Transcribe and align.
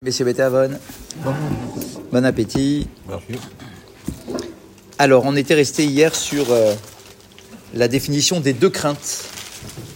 Messieurs 0.00 0.26
Beethoven, 0.26 0.78
bon 2.12 2.24
appétit. 2.24 2.86
Merci. 3.08 3.32
Alors, 4.96 5.24
on 5.26 5.34
était 5.34 5.54
resté 5.54 5.86
hier 5.86 6.14
sur 6.14 6.52
euh, 6.52 6.72
la 7.74 7.88
définition 7.88 8.38
des 8.38 8.52
deux 8.52 8.70
craintes 8.70 9.24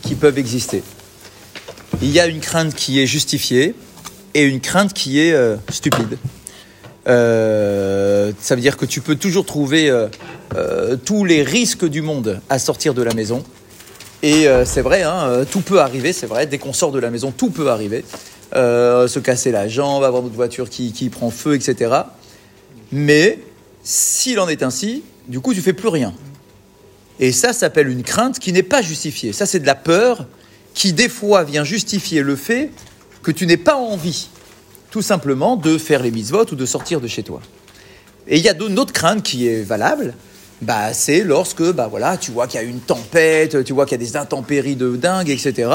qui 0.03 0.17
peuvent 0.17 0.39
exister. 0.41 0.83
Il 2.03 2.11
y 2.11 2.19
a 2.19 2.27
une 2.27 2.41
crainte 2.41 2.75
qui 2.75 3.01
est 3.01 3.07
justifiée 3.07 3.77
et 4.35 4.43
une 4.43 4.61
crainte 4.61 4.93
qui 4.93 5.21
est 5.21 5.35
euh, 5.35 5.55
stupide. 5.71 6.19
Euh, 7.07 8.33
ça 8.41 8.57
veut 8.57 8.61
dire 8.61 8.77
que 8.77 8.87
tu 8.87 9.03
peux 9.03 9.15
toujours 9.15 9.47
trouver 9.47 9.89
tous 11.05 11.25
les 11.25 11.45
risques 11.45 11.89
du 11.89 12.03
monde 12.03 12.41
à 12.51 12.59
sortir 12.59 12.95
de 12.95 13.05
la 13.05 13.15
maison. 13.15 13.45
Et 14.25 14.49
c'est 14.65 14.83
vrai, 14.83 15.05
hein, 15.05 15.45
tout 15.49 15.61
peut 15.61 15.81
arriver, 15.81 16.13
c'est 16.13 16.27
vrai, 16.27 16.49
dès 16.49 16.59
qu'on 16.59 16.73
sort 16.73 16.91
de 16.91 16.99
la 16.99 17.11
maison, 17.11 17.31
tout 17.31 17.51
peut 17.51 17.71
arriver. 17.71 18.05
Euh, 18.55 19.09
se 19.09 19.19
casser 19.19 19.51
la 19.51 19.67
jambe, 19.67 20.05
avoir 20.05 20.23
notre 20.23 20.35
voiture 20.35 20.69
qui, 20.69 20.93
qui 20.93 21.09
prend 21.09 21.31
feu, 21.31 21.55
etc. 21.55 21.95
Mais 22.91 23.39
s'il 23.83 24.39
en 24.41 24.49
est 24.49 24.63
ainsi, 24.63 25.03
du 25.27 25.41
coup, 25.41 25.55
tu 25.55 25.63
fais 25.63 25.73
plus 25.73 25.89
rien. 25.89 26.13
Et 27.19 27.33
ça 27.33 27.55
s'appelle 27.55 27.89
une 27.89 28.03
crainte 28.03 28.39
qui 28.39 28.53
n'est 28.53 28.63
pas 28.63 28.83
justifiée. 28.83 29.33
Ça, 29.33 29.47
c'est 29.47 29.61
de 29.61 29.67
la 29.67 29.75
peur 29.75 30.27
qui, 30.75 30.93
des 30.93 31.09
fois, 31.09 31.45
vient 31.45 31.65
justifier 31.65 32.23
le 32.23 32.37
fait 32.37 32.71
que 33.23 33.31
tu 33.31 33.47
n'aies 33.47 33.57
pas 33.57 33.77
envie, 33.77 34.29
tout 34.91 35.03
simplement, 35.03 35.57
de 35.57 35.79
faire 35.79 36.03
les 36.03 36.11
mitzvot 36.11 36.45
ou 36.53 36.55
de 36.55 36.67
sortir 36.67 37.01
de 37.01 37.07
chez 37.07 37.23
toi. 37.23 37.41
Et 38.29 38.37
il 38.37 38.45
y 38.45 38.49
a 38.51 38.55
une 38.55 38.79
autre 38.79 38.93
crainte 38.93 39.23
qui 39.23 39.49
est 39.49 39.63
valable, 39.63 40.15
bah, 40.63 40.95
c'est 40.95 41.25
lorsque 41.25 41.63
bah, 41.73 41.89
voilà, 41.91 42.17
tu 42.17 42.31
vois 42.31 42.47
qu'il 42.47 42.61
y 42.61 42.65
a 42.65 42.67
une 42.67 42.79
tempête, 42.79 43.65
tu 43.65 43.73
vois 43.73 43.85
qu'il 43.85 44.01
y 44.01 44.03
a 44.03 44.07
des 44.07 44.17
intempéries 44.17 44.77
de 44.77 44.97
dingue, 44.97 45.29
etc. 45.29 45.69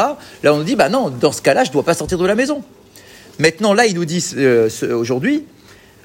Là, 0.43 0.53
on 0.53 0.57
nous 0.57 0.63
dit, 0.63 0.77
bah 0.77 0.87
non, 0.87 1.09
dans 1.09 1.33
ce 1.33 1.41
cas-là, 1.41 1.65
je 1.65 1.69
ne 1.69 1.73
dois 1.73 1.83
pas 1.83 1.93
sortir 1.93 2.17
de 2.17 2.25
la 2.25 2.35
maison. 2.35 2.63
Maintenant, 3.37 3.73
là, 3.73 3.85
ils 3.85 3.95
nous 3.95 4.05
disent 4.05 4.33
euh, 4.37 4.69
aujourd'hui, 4.91 5.43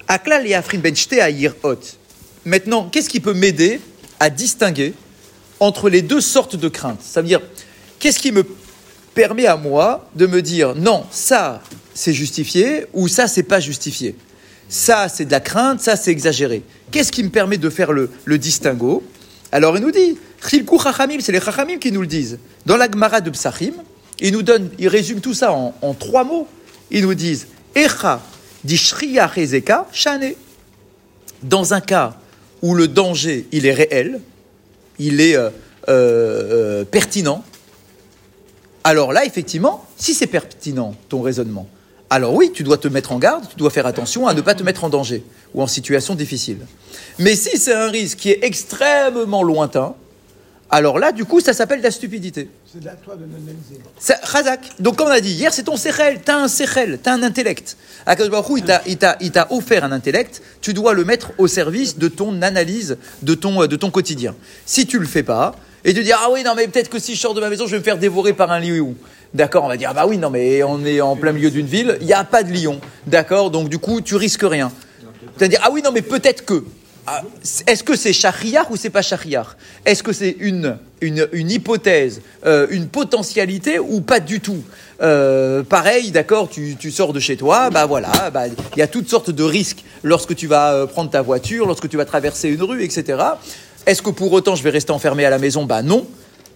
Aklal 0.09 0.47
et 0.49 0.55
Afrin 0.55 0.79
benchte 0.79 1.13
à 1.13 1.29
hot. 1.63 1.77
Maintenant, 2.45 2.89
qu'est-ce 2.91 3.09
qui 3.09 3.21
peut 3.21 3.35
m'aider 3.35 3.81
à 4.19 4.31
distinguer 4.31 4.95
entre 5.61 5.89
les 5.89 6.03
deux 6.03 6.21
sortes 6.21 6.57
de 6.57 6.69
craintes? 6.69 7.01
Ça 7.03 7.23
veut 7.23 7.29
dire, 7.29 7.41
qu'est-ce 8.01 8.19
qui 8.19 8.33
me 8.33 8.45
permet 9.15 9.47
à 9.47 9.57
moi 9.57 10.09
de 10.17 10.27
me 10.27 10.43
dire, 10.43 10.75
non, 10.75 11.05
ça, 11.13 11.63
c'est 11.95 12.13
justifié, 12.13 12.87
ou 12.93 13.07
ça, 13.07 13.29
c'est 13.29 13.45
pas 13.45 13.61
justifié? 13.61 14.17
Ça, 14.73 15.11
c'est 15.11 15.27
de 15.27 15.31
la 15.31 15.41
crainte, 15.41 15.83
ça, 15.83 15.97
c'est 15.97 16.11
exagéré. 16.11 16.63
Qu'est-ce 16.91 17.13
qui 17.13 17.23
me 17.23 17.29
permet 17.29 17.59
de 17.59 17.69
faire 17.69 17.93
le, 17.93 18.09
distinguo? 18.39 19.03
Alors, 19.53 19.77
il 19.77 19.83
nous 19.83 19.91
dit, 19.91 20.17
Chachamim, 20.41 21.21
c'est 21.21 21.31
les 21.31 21.43
Chachamim 21.43 21.77
qui 21.77 21.93
nous 21.93 22.01
le 22.01 22.07
disent. 22.07 22.39
Dans 22.65 22.79
la 22.79 22.91
Gemara 22.91 23.21
de 23.21 23.29
Psachim, 23.29 23.75
ils 24.19 24.33
nous 24.33 24.43
donnent, 24.43 24.71
ils 24.79 24.89
résument 24.89 25.21
tout 25.21 25.35
ça 25.35 25.53
en, 25.53 25.93
trois 25.93 26.25
mots. 26.25 26.49
Ils 26.91 27.03
nous 27.03 27.13
disent, 27.13 27.49
Echa 27.75 28.23
dishriya 28.65 29.31
hezeka 29.37 29.89
shane. 29.93 30.33
Dans 31.43 31.75
un 31.75 31.83
cas 31.83 32.17
où 32.63 32.75
le 32.75 32.89
danger, 32.89 33.47
il 33.53 33.67
est 33.67 33.75
réel, 33.75 34.23
il 34.99 35.21
est 35.21 35.37
euh, 35.37 35.51
euh, 35.91 36.81
euh, 36.81 36.85
pertinent, 36.87 37.45
alors 38.85 39.13
là, 39.13 39.27
effectivement, 39.27 39.85
si 39.99 40.15
c'est 40.15 40.27
pertinent, 40.27 40.95
ton 41.11 41.21
raisonnement, 41.21 41.69
alors 42.13 42.35
oui, 42.35 42.51
tu 42.53 42.63
dois 42.63 42.77
te 42.77 42.89
mettre 42.89 43.13
en 43.13 43.19
garde, 43.19 43.45
tu 43.49 43.57
dois 43.57 43.71
faire 43.71 43.87
attention 43.87 44.27
à 44.27 44.35
ne 44.35 44.43
pas 44.43 44.55
te 44.55 44.63
mettre 44.63 44.85
en 44.85 44.91
danger 44.91 45.25
ou 45.55 45.63
en 45.63 45.67
situation 45.67 46.15
difficile. 46.15 46.59
Mais 47.19 47.35
si 47.35 47.57
c'est 47.57 47.73
un 47.75 47.89
risque 47.89 48.19
qui 48.19 48.31
est 48.31 48.41
extrêmement 48.43 49.43
lointain, 49.43 49.95
alors 50.69 50.99
là, 50.99 51.13
du 51.13 51.25
coup, 51.25 51.41
ça 51.41 51.55
s'appelle 51.55 51.79
de 51.79 51.85
la 51.85 51.91
stupidité. 51.91 52.51
C'est 52.71 52.87
à 52.87 52.93
toi 52.93 53.17
de 53.17 53.23
l'analyser. 53.23 53.81
Donc, 54.79 54.97
comme 54.97 55.09
on 55.09 55.11
a 55.11 55.21
dit 55.21 55.33
hier, 55.33 55.55
c'est 55.55 55.63
ton 55.63 55.77
sechel. 55.77 56.21
Tu 56.23 56.31
as 56.31 56.37
un 56.37 56.49
sechel, 56.49 56.99
tu 57.03 57.09
as 57.09 57.15
un 57.15 57.23
intellect. 57.23 57.79
Akadosh 58.05 58.31
Baruch 58.31 58.63
il 58.87 58.99
t'a- 58.99 59.47
offert 59.51 59.85
un 59.85 59.93
intellect, 59.93 60.43
tu 60.61 60.75
dois 60.75 60.93
le 60.93 61.05
mettre 61.05 61.33
au 61.39 61.47
service 61.47 61.97
de 61.97 62.09
ton 62.09 62.43
analyse, 62.43 62.99
de 63.23 63.35
ton, 63.35 63.67
de 63.67 63.77
ton 63.77 63.91
quotidien. 63.91 64.35
Si 64.67 64.87
tu 64.87 64.99
le 64.99 65.07
fais 65.07 65.23
pas, 65.23 65.55
et 65.85 65.95
tu 65.95 66.05
dis, 66.05 66.13
ah 66.13 66.29
oui, 66.31 66.43
non, 66.45 66.53
mais 66.57 66.69
peut-être 66.69 66.89
que 66.91 66.99
si 66.99 67.15
je 67.15 67.21
sors 67.21 67.35
de 67.35 67.41
ma 67.41 67.49
maison, 67.51 67.67
je 67.67 67.73
vais 67.73 67.79
me 67.79 67.85
faire 67.85 67.99
dévorer 67.99 68.33
par 68.35 68.51
un 68.53 68.61
lion. 68.61 68.95
D'accord, 69.35 69.65
on 69.65 69.69
va 69.69 69.77
dire, 69.79 69.89
ah 69.91 69.95
bah 69.95 70.05
oui, 70.07 70.19
non, 70.19 70.29
mais 70.31 70.63
on 70.63 70.85
est 70.85 71.01
en 71.01 71.17
plein 71.17 71.33
milieu 71.33 71.51
d'une 71.51 71.67
ville, 71.67 71.97
il 72.01 72.07
n'y 72.07 72.13
a 72.13 72.23
pas 72.25 72.43
de 72.43 72.53
lion. 72.53 72.81
D'accord, 73.07 73.51
donc 73.51 73.69
du 73.71 73.79
coup, 73.79 74.01
tu 74.03 74.15
risques 74.17 74.45
rien. 74.45 74.71
C'est-à-dire, 75.39 75.61
ah 75.63 75.71
oui, 75.73 75.81
non, 75.83 75.91
mais 75.93 76.03
peut-être 76.03 76.45
que. 76.45 76.65
Ah, 77.07 77.23
Est-ce 77.67 77.83
que 77.83 77.97
c'est 77.97 78.13
shahriar 78.13 78.71
ou 78.71 78.77
c'est 78.77 78.91
pas 78.91 79.03
shahriar 79.03 79.57
Est-ce 79.85 80.05
que 80.05 80.13
c'est 80.13 80.37
une, 80.39 80.77
une, 81.01 81.27
une 81.33 81.51
hypothèse, 81.51 82.21
euh, 82.47 82.69
une 82.71 82.87
potentialité 82.87 83.81
ou 83.81 84.03
pas 84.03 84.21
du 84.21 84.39
tout? 84.41 84.63
Euh, 85.03 85.65
Pareil, 85.65 86.13
d'accord, 86.13 86.49
tu, 86.49 86.77
tu 86.79 86.93
sors 86.93 87.13
de 87.13 87.19
chez 87.19 87.37
toi, 87.37 87.71
bah 87.71 87.87
voilà, 87.87 88.31
bah, 88.33 88.47
il 88.47 88.79
y 88.79 88.83
a 88.83 88.87
toutes 88.87 89.09
sortes 89.09 89.31
de 89.31 89.43
risques 89.43 89.83
lorsque 90.05 90.37
tu 90.37 90.47
vas 90.47 90.75
euh, 90.75 90.87
prendre 90.87 91.11
ta 91.11 91.23
voiture, 91.23 91.67
lorsque 91.67 91.89
tu 91.89 91.97
vas 91.97 92.05
traverser 92.05 92.51
une 92.51 92.63
rue, 92.63 92.85
etc. 92.85 93.19
Est-ce 93.85 94.01
que 94.03 94.11
pour 94.11 94.33
autant 94.33 94.55
je 94.55 94.63
vais 94.63 94.71
rester 94.71 94.93
enfermé 94.93 95.25
à 95.25 95.31
la 95.31 95.39
maison? 95.39 95.65
Bah 95.65 95.83
non. 95.83 96.07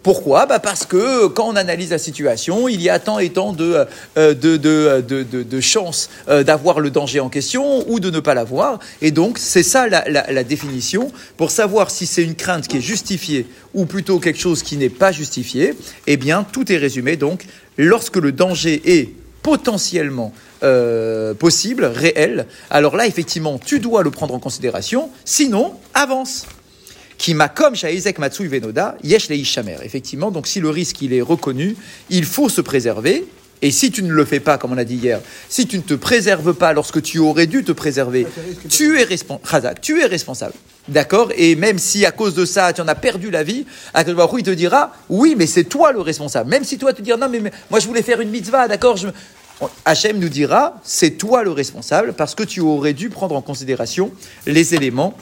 Pourquoi 0.06 0.47
bah 0.47 0.61
Parce 0.61 0.87
que 0.87 1.27
quand 1.27 1.49
on 1.49 1.56
analyse 1.56 1.91
la 1.91 1.99
situation, 1.99 2.69
il 2.69 2.81
y 2.81 2.89
a 2.89 3.00
tant 3.00 3.19
et 3.19 3.31
tant 3.31 3.53
de, 3.53 3.84
euh, 4.17 5.61
chances 5.61 6.11
euh, 6.28 6.44
d'avoir 6.44 6.78
le 6.78 6.93
danger 6.93 7.19
en 7.19 7.28
question 7.28 7.84
ou 7.91 7.99
de 7.99 8.11
ne 8.11 8.21
pas 8.21 8.33
l'avoir. 8.33 8.78
Et 9.03 9.11
donc, 9.11 9.37
c'est 9.37 9.65
ça 9.65 9.89
la 9.89 10.45
définition. 10.45 11.11
Pour 11.37 11.50
savoir 11.50 11.91
si 11.91 12.06
c'est 12.06 12.22
une 12.22 12.37
crainte 12.37 12.69
qui 12.69 12.77
est 12.77 12.81
justifiée 12.81 13.49
ou 13.75 13.84
plutôt 13.84 14.21
quelque 14.21 14.39
chose 14.39 14.62
qui 14.62 14.77
n'est 14.77 14.91
pas 14.91 15.11
justifié, 15.11 15.75
eh 16.06 16.16
bien, 16.16 16.47
tout 16.53 16.71
est 16.71 16.77
résumé. 16.77 17.16
Donc, 17.16 17.45
lorsque 17.77 18.19
le 18.19 18.31
danger 18.31 18.81
est 18.84 19.11
potentiellement 19.43 20.33
euh, 20.62 21.34
possible, 21.34 21.84
réel, 21.84 22.47
alors 22.71 22.95
là, 22.95 23.09
effectivement, 23.09 23.59
tu 23.59 23.81
dois 23.81 24.05
le 24.05 24.12
prendre 24.12 24.34
en 24.34 24.39
considération. 24.39 25.11
Sinon, 25.25 25.75
avance 25.95 26.47
qui 27.19 27.34
m'a 27.34 27.49
comme 27.49 27.75
Shaizek 27.75 28.19
Matsui 28.19 28.49
Venoda, 28.49 28.97
Yesh 29.03 29.28
Shamer. 29.44 29.78
Effectivement, 29.82 30.31
donc 30.31 30.47
si 30.47 30.60
le 30.60 30.71
risque 30.71 31.00
il 31.03 31.12
est 31.12 31.22
reconnu, 31.22 31.77
il 32.10 32.25
faut 32.25 32.49
se 32.49 32.60
préserver. 32.60 33.27
Et 33.62 33.71
si 33.71 33.91
tu 33.91 34.03
ne 34.03 34.12
le 34.12 34.25
fais 34.27 34.38
pas, 34.38 34.59
comme 34.59 34.72
on 34.72 34.78
a 34.78 34.84
dit 34.84 34.97
hier, 34.97 35.21
si 35.49 35.66
tu 35.66 35.78
ne 35.78 35.82
te 35.82 35.94
préserves 35.94 36.53
pas 36.53 36.75
lorsque 36.75 37.00
tu 37.00 37.19
aurais 37.19 37.47
dû 37.47 37.65
te 37.65 37.72
préserver, 37.72 38.27
tu 38.69 38.99
es, 39.00 39.04
respon- 39.04 39.41
Chazak, 39.50 39.81
tu 39.81 40.00
es 40.03 40.04
responsable. 40.04 40.53
D'accord? 40.88 41.32
Et 41.37 41.56
même 41.56 41.78
si 41.78 42.04
à 42.04 42.12
cause 42.12 42.34
de 42.34 42.44
ça, 42.44 42.72
tu 42.75 42.82
en 42.82 42.87
as 42.87 42.94
perdu 42.94 43.31
la 43.31 43.43
vie, 43.43 43.65
Akadosh 43.94 44.31
il 44.38 44.43
te 44.44 44.50
dira, 44.50 44.93
oui, 45.09 45.34
mais 45.37 45.47
c'est 45.47 45.65
toi 45.65 45.91
le 45.93 46.00
responsable. 46.00 46.50
Même 46.50 46.65
si 46.65 46.77
toi, 46.77 46.93
tu 46.93 47.00
dis, 47.00 47.10
non, 47.10 47.28
mais, 47.31 47.41
mais 47.41 47.50
moi, 47.71 47.81
je 47.81 47.87
voulais 47.87 48.03
faire 48.03 48.21
une 48.21 48.31
mitzvah, 48.31 48.69
d'accord? 48.69 48.98
Je... 48.98 49.09
Hachem 49.87 50.19
nous 50.19 50.28
dira, 50.28 50.78
c'est 50.84 51.12
toi 51.12 51.43
le 51.43 51.50
responsable 51.50 52.12
parce 52.12 52.34
que 52.34 52.43
tu 52.43 52.60
aurais 52.60 52.93
dû 52.93 53.09
prendre 53.09 53.34
en 53.34 53.41
considération 53.41 54.12
les 54.47 54.75
éléments 54.75 55.16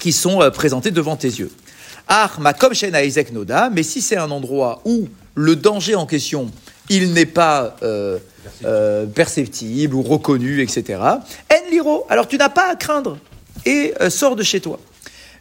qui 0.00 0.10
sont 0.12 0.42
euh, 0.42 0.50
présentés 0.50 0.90
devant 0.90 1.14
tes 1.14 1.28
yeux. 1.28 1.52
Ah, 2.08 2.28
ma 2.40 2.52
comme 2.54 2.74
Shen 2.74 2.96
Isaac 2.96 3.30
Noda, 3.30 3.70
mais 3.70 3.84
si 3.84 4.02
c'est 4.02 4.16
un 4.16 4.32
endroit 4.32 4.82
où 4.84 5.06
le 5.36 5.54
danger 5.54 5.94
en 5.94 6.06
question, 6.06 6.50
il 6.88 7.12
n'est 7.12 7.24
pas 7.24 7.76
euh, 7.84 8.18
euh, 8.64 9.06
perceptible 9.06 9.94
ou 9.94 10.02
reconnu, 10.02 10.60
etc. 10.60 10.98
En 11.00 11.70
liro, 11.70 12.04
alors 12.10 12.26
tu 12.26 12.36
n'as 12.36 12.48
pas 12.48 12.72
à 12.72 12.74
craindre 12.74 13.16
et 13.64 13.94
euh, 14.00 14.10
sors 14.10 14.34
de 14.34 14.42
chez 14.42 14.60
toi. 14.60 14.80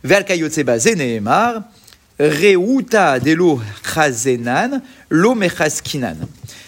Ve'al 0.03 0.25
kayotseba 0.25 0.77
zeneemar, 0.77 1.63
reuta 2.19 3.19
delo 3.19 3.59
chazenan, 3.83 4.81
lo 5.09 5.33
mechaskinan. 5.33 6.17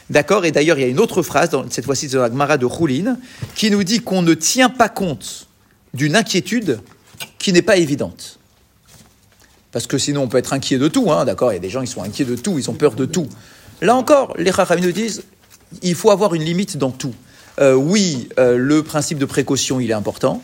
D'accord 0.09 0.45
Et 0.45 0.51
d'ailleurs, 0.51 0.77
il 0.77 0.81
y 0.81 0.85
a 0.85 0.89
une 0.89 0.99
autre 0.99 1.21
phrase, 1.21 1.51
dans, 1.51 1.63
cette 1.69 1.85
fois-ci 1.85 2.07
de 2.07 2.17
la 2.17 2.27
Gemara 2.27 2.57
de 2.57 2.67
Choulin, 2.67 3.17
qui 3.55 3.71
nous 3.71 3.83
dit 3.83 4.01
qu'on 4.01 4.21
ne 4.23 4.33
tient 4.33 4.69
pas 4.69 4.89
compte 4.89 5.47
d'une 5.93 6.15
inquiétude 6.15 6.79
qui 7.41 7.51
n'est 7.53 7.61
pas 7.61 7.77
évidente. 7.77 8.37
Parce 9.71 9.87
que 9.87 9.97
sinon, 9.97 10.23
on 10.23 10.27
peut 10.27 10.37
être 10.37 10.53
inquiet 10.53 10.77
de 10.77 10.87
tout, 10.87 11.11
hein, 11.11 11.25
d'accord 11.25 11.51
Il 11.51 11.55
y 11.55 11.57
a 11.57 11.61
des 11.61 11.69
gens 11.69 11.81
qui 11.81 11.87
sont 11.87 12.03
inquiets 12.03 12.25
de 12.25 12.35
tout, 12.35 12.59
ils 12.59 12.69
ont 12.69 12.73
peur 12.73 12.93
de 12.93 13.05
tout. 13.05 13.27
Là 13.81 13.95
encore, 13.95 14.35
les 14.37 14.51
Chachamim 14.51 14.81
nous 14.81 14.91
disent, 14.91 15.23
il 15.81 15.95
faut 15.95 16.11
avoir 16.11 16.35
une 16.35 16.43
limite 16.43 16.77
dans 16.77 16.91
tout. 16.91 17.15
Euh, 17.59 17.73
oui, 17.73 18.29
euh, 18.37 18.57
le 18.57 18.83
principe 18.83 19.17
de 19.17 19.25
précaution, 19.25 19.79
il 19.79 19.89
est 19.89 19.95
important. 19.95 20.41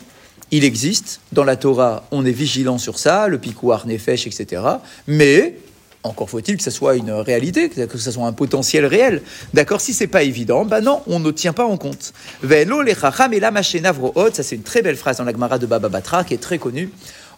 Il 0.50 0.64
existe. 0.64 1.20
Dans 1.32 1.44
la 1.44 1.56
Torah, 1.56 2.04
on 2.10 2.24
est 2.26 2.32
vigilant 2.32 2.78
sur 2.78 2.98
ça, 2.98 3.28
le 3.28 3.38
picouar, 3.38 3.86
nefesh, 3.86 4.26
etc. 4.26 4.62
Mais, 5.06 5.58
encore 6.08 6.30
faut-il 6.30 6.56
que 6.56 6.62
ça 6.62 6.70
soit 6.70 6.96
une 6.96 7.10
réalité, 7.10 7.68
que 7.68 7.98
ça 7.98 8.12
soit 8.12 8.26
un 8.26 8.32
potentiel 8.32 8.86
réel. 8.86 9.22
D'accord 9.54 9.80
Si 9.80 9.94
c'est 9.94 10.06
pas 10.06 10.22
évident, 10.22 10.64
ben 10.64 10.80
non, 10.80 11.02
on 11.06 11.20
ne 11.20 11.30
tient 11.30 11.52
pas 11.52 11.64
en 11.64 11.76
compte. 11.76 12.12
Velo 12.42 12.82
le 12.82 12.94
chacham 12.94 13.32
et 13.32 13.40
la 13.40 13.50
machena 13.50 13.92
vrohot, 13.92 14.32
ça 14.32 14.42
c'est 14.42 14.56
une 14.56 14.62
très 14.62 14.82
belle 14.82 14.96
phrase 14.96 15.18
dans 15.18 15.24
la 15.24 15.32
Gemara 15.32 15.58
de 15.58 15.66
Baba 15.66 15.88
Batra, 15.88 16.24
qui 16.24 16.34
est 16.34 16.38
très 16.38 16.58
connue. 16.58 16.90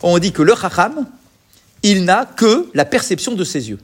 On 0.03 0.19
dit 0.19 0.33
que 0.33 0.43
le 0.43 0.55
chacham, 0.55 1.07
il 1.83 2.05
n'a 2.05 2.25
que 2.25 2.69
la 2.75 2.85
perception 2.85 3.35
de 3.35 3.45
ses 3.45 3.71
yeux. 3.71 3.79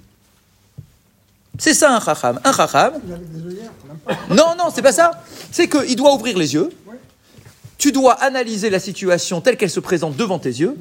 C'est 1.59 1.75
ça 1.75 1.95
un 1.95 2.01
chacham. 2.01 2.41
Un 2.45 2.53
chacham, 2.53 2.95
non, 4.31 4.55
non, 4.59 4.67
c'est 4.75 4.83
pas 4.83 4.93
ça. 4.93 5.23
C'est 5.51 5.69
qu'il 5.69 5.97
doit 5.97 6.15
ouvrir 6.15 6.37
les 6.39 6.55
yeux. 6.55 6.71
Tu 7.79 7.93
dois 7.93 8.15
analyser 8.15 8.71
la 8.71 8.81
situation 8.81 9.41
telle 9.41 9.57
qu'elle 9.57 9.71
se 9.71 9.81
présente 9.81 10.17
devant 10.17 10.39
tes 10.39 10.49
yeux, 10.49 10.77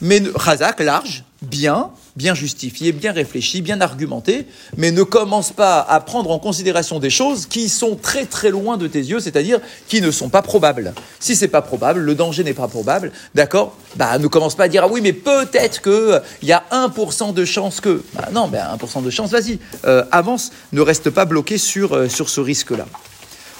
mais 0.00 0.22
Chazak, 0.42 0.80
large, 0.80 1.24
bien, 1.42 1.90
bien 2.16 2.34
justifié, 2.34 2.92
bien 2.92 3.12
réfléchi, 3.12 3.60
bien 3.60 3.80
argumenté, 3.82 4.46
mais 4.76 4.90
ne 4.90 5.02
commence 5.02 5.52
pas 5.52 5.80
à 5.80 6.00
prendre 6.00 6.30
en 6.30 6.38
considération 6.38 7.00
des 7.00 7.10
choses 7.10 7.46
qui 7.46 7.68
sont 7.68 7.96
très 7.96 8.24
très 8.24 8.50
loin 8.50 8.78
de 8.78 8.86
tes 8.86 8.98
yeux, 8.98 9.20
c'est-à-dire 9.20 9.60
qui 9.88 10.00
ne 10.00 10.10
sont 10.10 10.30
pas 10.30 10.42
probables. 10.42 10.94
Si 11.20 11.36
c'est 11.36 11.48
pas 11.48 11.62
probable, 11.62 12.00
le 12.00 12.14
danger 12.14 12.44
n'est 12.44 12.54
pas 12.54 12.66
probable, 12.68 13.12
d'accord? 13.34 13.76
Bah 13.96 14.18
ne 14.18 14.26
commence 14.26 14.54
pas 14.54 14.64
à 14.64 14.68
dire 14.68 14.84
ah 14.84 14.88
oui 14.90 15.00
mais 15.02 15.12
peut-être 15.12 15.82
que 15.82 15.90
euh, 15.90 16.20
il 16.42 16.48
y 16.48 16.52
a 16.52 16.64
1% 16.72 17.34
de 17.34 17.44
chance 17.44 17.80
que. 17.80 18.02
Bah 18.14 18.30
non, 18.32 18.48
ben 18.48 18.64
1% 18.76 19.04
de 19.04 19.10
chance, 19.10 19.30
vas-y, 19.30 19.58
euh, 19.84 20.04
avance, 20.10 20.50
ne 20.72 20.80
reste 20.80 21.10
pas 21.10 21.26
bloqué 21.26 21.58
sur, 21.58 21.94
euh, 21.94 22.08
sur 22.08 22.30
ce 22.30 22.40
risque-là. 22.40 22.86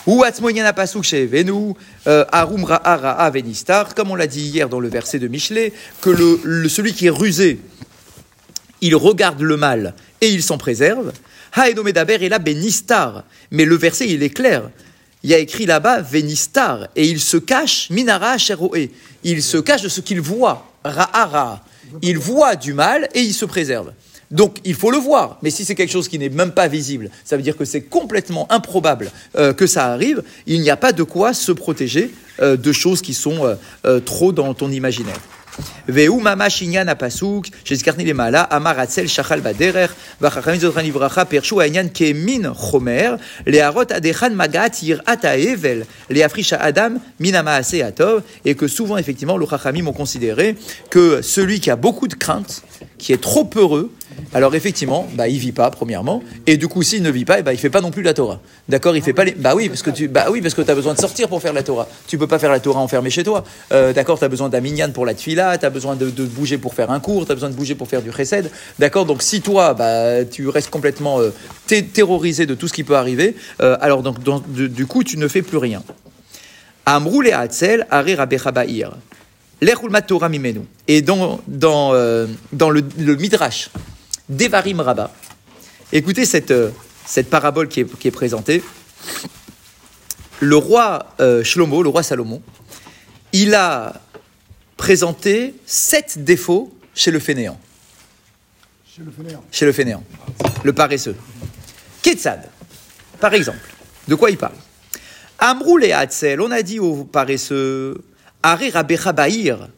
Ou 0.09 0.25
Atzmoyana 0.25 0.73
Pasuk 0.73 1.05
chez 1.05 1.27
Venu, 1.27 1.75
Arum 2.07 2.65
Ra'a 2.65 2.97
Ra'a 2.97 3.29
Venistar, 3.31 3.95
comme 3.95 4.11
on 4.11 4.15
l'a 4.15 4.27
dit 4.27 4.41
hier 4.41 4.71
dans 4.71 4.81
le 4.81 4.89
verset 4.89 5.19
de 5.19 5.29
Michelet, 5.29 5.71
que 6.01 6.09
le, 6.09 6.41
le- 6.45 6.69
celui 6.71 6.95
qui 6.95 7.09
est 7.09 7.11
rusé, 7.11 7.61
il 8.81 8.97
regarde 8.97 9.43
le 9.43 9.59
mal 9.59 9.93
et 10.23 10.29
il 10.31 10.43
s'en 10.43 10.57
préserve. 10.57 11.13
Haedomedaber 11.55 12.15
est 12.25 12.31
là 12.31 12.39
Benistar. 12.39 13.25
Mais 13.51 13.67
le 13.67 13.77
verset, 13.77 14.07
il 14.09 14.23
est 14.23 14.31
clair. 14.31 14.71
Il 15.23 15.29
y 15.29 15.35
a 15.35 15.39
écrit 15.39 15.67
là-bas 15.67 16.01
Venistar 16.01 16.89
et 16.97 17.07
il 17.07 17.21
se 17.21 17.37
cache 17.37 17.91
Minara 17.91 18.39
Sheroe. 18.39 18.89
Il 19.25 19.43
se 19.43 19.59
cache 19.59 19.83
de 19.83 19.89
ce 19.91 20.01
qu'il 20.01 20.23
voit. 20.23 20.73
Ra'ara. 20.85 21.63
Il 22.01 22.17
voit 22.19 22.57
du 22.57 22.73
mal 22.73 23.09
et 23.13 23.21
il 23.21 23.35
se 23.35 23.45
préserve. 23.45 23.93
Donc 24.31 24.59
il 24.65 24.75
faut 24.75 24.91
le 24.91 24.99
voir. 24.99 25.39
Mais 25.43 25.51
si 25.51 25.65
c'est 25.65 25.75
quelque 25.75 25.93
chose 25.93 26.09
qui 26.09 26.19
n'est 26.19 26.29
même 26.29 26.53
pas 26.53 26.69
visible, 26.69 27.11
ça 27.25 27.37
veut 27.37 27.43
dire 27.43 27.57
que 27.57 27.65
c'est 27.65 27.83
complètement 27.83 28.51
improbable 28.53 29.11
euh, 29.37 29.53
que 29.53 29.67
ça 29.67 29.87
arrive. 29.87 30.23
Il 30.47 30.61
n'y 30.61 30.71
a 30.71 30.77
pas 30.77 30.93
de 30.93 31.03
quoi 31.03 31.33
se 31.33 31.53
protéger 31.53 32.11
euh, 32.41 32.57
de 32.57 32.73
choses 32.73 33.03
qui 33.03 33.15
sont 33.15 33.45
euh, 33.45 33.55
euh 33.85 34.01
trop 34.01 34.33
dans 34.33 34.55
ton 34.55 34.71
imaginaire. 34.71 35.21
Veu 35.89 36.21
mama 36.21 36.49
shinyan 36.49 36.87
apasuk, 36.87 37.49
j'escarni 37.65 38.05
les 38.05 38.13
mala, 38.13 38.43
amar 38.43 38.77
shachal 38.89 39.41
baderer, 39.41 39.89
vachachamim 40.21 40.61
zotran 40.61 40.83
ivracha, 40.83 41.25
perchu 41.25 41.61
aïnyan 41.61 41.89
kemin 41.89 42.53
chomer, 42.55 43.17
les 43.47 43.61
harot 43.61 43.91
adechan 43.91 44.31
magat 44.31 44.71
yirat 44.83 45.37
evel, 45.37 45.87
les 46.11 46.23
adam 46.53 47.01
minama 47.19 47.55
atov, 47.55 48.23
et 48.45 48.55
que 48.55 48.69
souvent, 48.69 48.99
effectivement, 48.99 49.37
les 49.37 49.47
chachamim 49.47 49.87
ont 49.87 49.93
considéré 49.93 50.57
que 50.91 51.23
celui 51.23 51.61
qui 51.61 51.71
a 51.71 51.77
beaucoup 51.77 52.07
de 52.07 52.15
crainte, 52.15 52.63
qui 52.99 53.13
est 53.13 53.21
trop 53.21 53.45
peureux, 53.45 53.91
alors 54.35 54.55
effectivement, 54.55 55.09
bah, 55.15 55.29
il 55.29 55.39
vit 55.39 55.53
pas 55.53 55.71
premièrement, 55.71 56.23
et 56.47 56.57
du 56.57 56.69
coup 56.69 56.83
s'il 56.83 57.03
ne 57.03 57.11
vit 57.11 57.25
pas, 57.25 57.39
eh 57.39 57.43
bah, 57.43 57.53
il 57.53 57.59
fait 57.59 57.71
pas 57.71 57.81
non 57.81 57.91
plus 57.91 58.03
la 58.03 58.15
Torah. 58.15 58.41
D'accord, 58.69 58.97
il 58.97 59.03
fait 59.03 59.13
pas 59.13 59.25
les, 59.25 59.33
bah 59.33 59.55
oui 59.55 59.69
parce 59.69 59.83
que 59.83 59.91
tu, 59.91 60.09
bah 60.09 60.27
oui 60.31 60.41
parce 60.43 60.55
que 60.55 60.61
as 60.69 60.75
besoin 60.75 60.95
de 60.95 60.99
sortir 60.99 61.29
pour 61.29 61.41
faire 61.41 61.53
la 61.53 61.63
Torah. 61.63 61.89
Tu 62.07 62.19
peux 62.19 62.27
pas 62.27 62.39
faire 62.39 62.51
la 62.51 62.61
Torah 62.61 62.81
enfermé 62.81 63.11
chez 63.11 63.25
toi. 63.25 63.45
Euh, 63.73 63.93
d'accord, 63.93 64.19
tu 64.19 64.25
as 64.25 64.29
besoin 64.29 64.49
d'un 64.49 64.91
pour 64.93 65.07
la 65.07 65.15
tfila, 65.15 65.51
as 65.51 65.71
besoin 65.71 65.97
de, 65.97 66.09
bouger 66.09 66.59
pour 66.59 66.75
faire 66.75 66.91
un 66.91 67.01
cours, 67.01 67.27
tu 67.27 67.33
as 67.33 67.35
besoin 67.35 67.51
de 67.51 67.55
bouger 67.55 67.75
pour 67.75 67.89
faire 67.89 68.03
du 68.03 68.11
chesed. 68.13 68.51
D'accord, 68.79 69.07
donc 69.07 69.23
si 69.23 69.41
toi, 69.41 69.75
bah, 69.75 70.25
tu 70.25 70.49
restes 70.49 70.71
complètement 70.71 71.21
euh, 71.21 71.31
terrorisé 71.67 72.45
de 72.47 72.55
tout 72.55 72.69
ce 72.69 72.73
qui 72.73 72.85
peut 72.85 72.97
arriver, 72.97 73.37
euh, 73.63 73.77
alors 73.81 74.03
donc, 74.03 74.17
du, 74.49 74.87
coup 74.87 75.05
tu 75.05 75.17
ne 75.17 75.29
fais 75.29 75.43
plus 75.43 75.59
rien. 75.59 75.83
Amrou 76.87 77.23
le 77.23 77.35
Hatzel, 77.35 77.87
Torah 80.07 80.29
Mimenu. 80.29 80.61
Et 80.87 81.03
dans, 81.03 81.41
dans, 81.47 81.95
euh, 81.95 82.27
dans 82.53 82.71
le, 82.71 82.83
le 82.99 83.17
Midrash 83.17 83.71
d'Evarim 84.29 84.81
Rabba, 84.81 85.13
écoutez 85.93 86.25
cette, 86.25 86.51
euh, 86.51 86.71
cette 87.07 87.31
parabole 87.31 87.69
qui 87.69 87.81
est, 87.81 87.99
qui 87.99 88.09
est 88.09 88.13
présentée. 88.13 88.63
Le 90.41 90.57
roi 90.57 91.07
euh, 91.21 91.43
Shlomo, 91.43 91.83
le 91.83 91.89
roi 91.89 92.03
Salomon, 92.03 92.43
il 93.33 93.55
a 93.55 94.01
présenté 94.77 95.55
sept 95.67 96.23
défauts 96.23 96.73
chez 96.95 97.11
le 97.11 97.19
fainéant. 97.19 97.59
Chez 98.87 99.03
le 99.03 99.11
fainéant. 99.11 99.45
Chez 99.51 99.67
le 99.67 99.73
fainéant, 99.73 100.05
le 100.63 100.73
paresseux. 100.73 101.17
Ketsad, 102.03 102.49
par 103.21 103.35
exemple, 103.35 103.59
de 104.07 104.15
quoi 104.15 104.31
il 104.31 104.37
parle? 104.39 104.55
Amrou 105.41 105.79
le 105.79 105.93
Hatzel, 105.93 106.41
on 106.41 106.51
a 106.51 106.63
dit 106.63 106.79
au 106.79 107.05
paresseux, 107.05 108.01
Are 108.43 108.61
Rabecha 108.73 109.13
Bahir, 109.13 109.69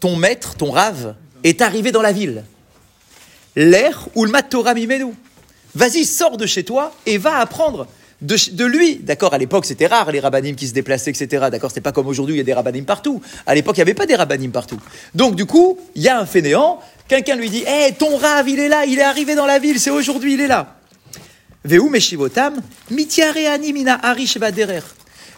ton 0.00 0.16
maître, 0.16 0.56
ton 0.56 0.70
rave, 0.70 1.14
est 1.44 1.62
arrivé 1.62 1.92
dans 1.92 2.02
la 2.02 2.12
ville. 2.12 2.44
L'air 3.56 4.08
le 4.16 4.48
Torah 4.48 4.74
mimenu. 4.74 5.14
Vas-y, 5.74 6.04
sors 6.04 6.36
de 6.36 6.46
chez 6.46 6.64
toi 6.64 6.92
et 7.06 7.18
va 7.18 7.38
apprendre 7.38 7.86
de, 8.20 8.36
de 8.52 8.64
lui. 8.64 8.96
D'accord, 8.96 9.34
à 9.34 9.38
l'époque, 9.38 9.66
c'était 9.66 9.86
rare, 9.86 10.10
les 10.10 10.20
rabbinim 10.20 10.56
qui 10.56 10.66
se 10.66 10.72
déplaçaient, 10.72 11.10
etc. 11.10 11.46
D'accord, 11.50 11.70
c'est 11.72 11.80
pas 11.80 11.92
comme 11.92 12.06
aujourd'hui, 12.06 12.34
il 12.34 12.38
y 12.38 12.40
a 12.40 12.44
des 12.44 12.52
rabbinim 12.52 12.84
partout. 12.84 13.20
À 13.46 13.54
l'époque, 13.54 13.76
il 13.76 13.80
n'y 13.80 13.82
avait 13.82 13.94
pas 13.94 14.06
des 14.06 14.16
rabbinim 14.16 14.50
partout. 14.50 14.80
Donc, 15.14 15.36
du 15.36 15.46
coup, 15.46 15.78
il 15.94 16.02
y 16.02 16.08
a 16.08 16.18
un 16.18 16.26
fainéant, 16.26 16.80
quelqu'un 17.08 17.36
lui 17.36 17.50
dit, 17.50 17.64
hé, 17.66 17.92
ton 17.98 18.16
rave, 18.16 18.48
il 18.48 18.58
est 18.58 18.68
là, 18.68 18.84
il 18.84 18.98
est 18.98 19.02
arrivé 19.02 19.34
dans 19.34 19.46
la 19.46 19.58
ville, 19.58 19.78
c'est 19.78 19.90
aujourd'hui, 19.90 20.34
il 20.34 20.40
est 20.40 20.48
là. 20.48 20.76
Veu 21.62 21.88
meshivotam, 21.88 22.60
mitiareani 22.90 23.72
mina 23.72 23.98
arish 24.02 24.38
baderer. 24.38 24.82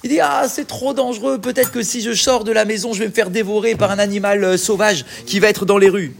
Il 0.04 0.10
dit, 0.10 0.20
ah, 0.20 0.46
c'est 0.48 0.66
trop 0.66 0.94
dangereux, 0.94 1.38
peut-être 1.38 1.70
que 1.70 1.82
si 1.82 2.00
je 2.00 2.12
sors 2.12 2.42
de 2.42 2.50
la 2.50 2.64
maison, 2.64 2.92
je 2.92 3.00
vais 3.00 3.06
me 3.06 3.12
faire 3.12 3.30
dévorer 3.30 3.76
par 3.76 3.90
un 3.90 3.98
animal 3.98 4.42
euh, 4.42 4.56
sauvage 4.56 5.04
qui 5.26 5.38
va 5.38 5.48
être 5.48 5.64
dans 5.64 5.78
les 5.78 5.88
rues. 5.88 6.14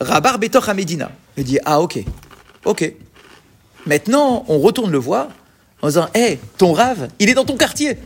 Rabar 0.00 0.38
Betoch 0.38 0.68
à 0.68 0.74
Médina. 0.74 1.10
Il 1.36 1.44
dit 1.44 1.58
Ah, 1.64 1.80
ok, 1.80 2.00
ok. 2.64 2.92
Maintenant, 3.86 4.44
on 4.48 4.58
retourne 4.58 4.90
le 4.90 4.98
voir 4.98 5.28
en 5.82 5.88
disant 5.88 6.08
Hé, 6.14 6.38
ton 6.58 6.72
rave, 6.72 7.08
il 7.18 7.28
est 7.28 7.34
dans 7.34 7.44
ton 7.44 7.56
quartier. 7.56 7.96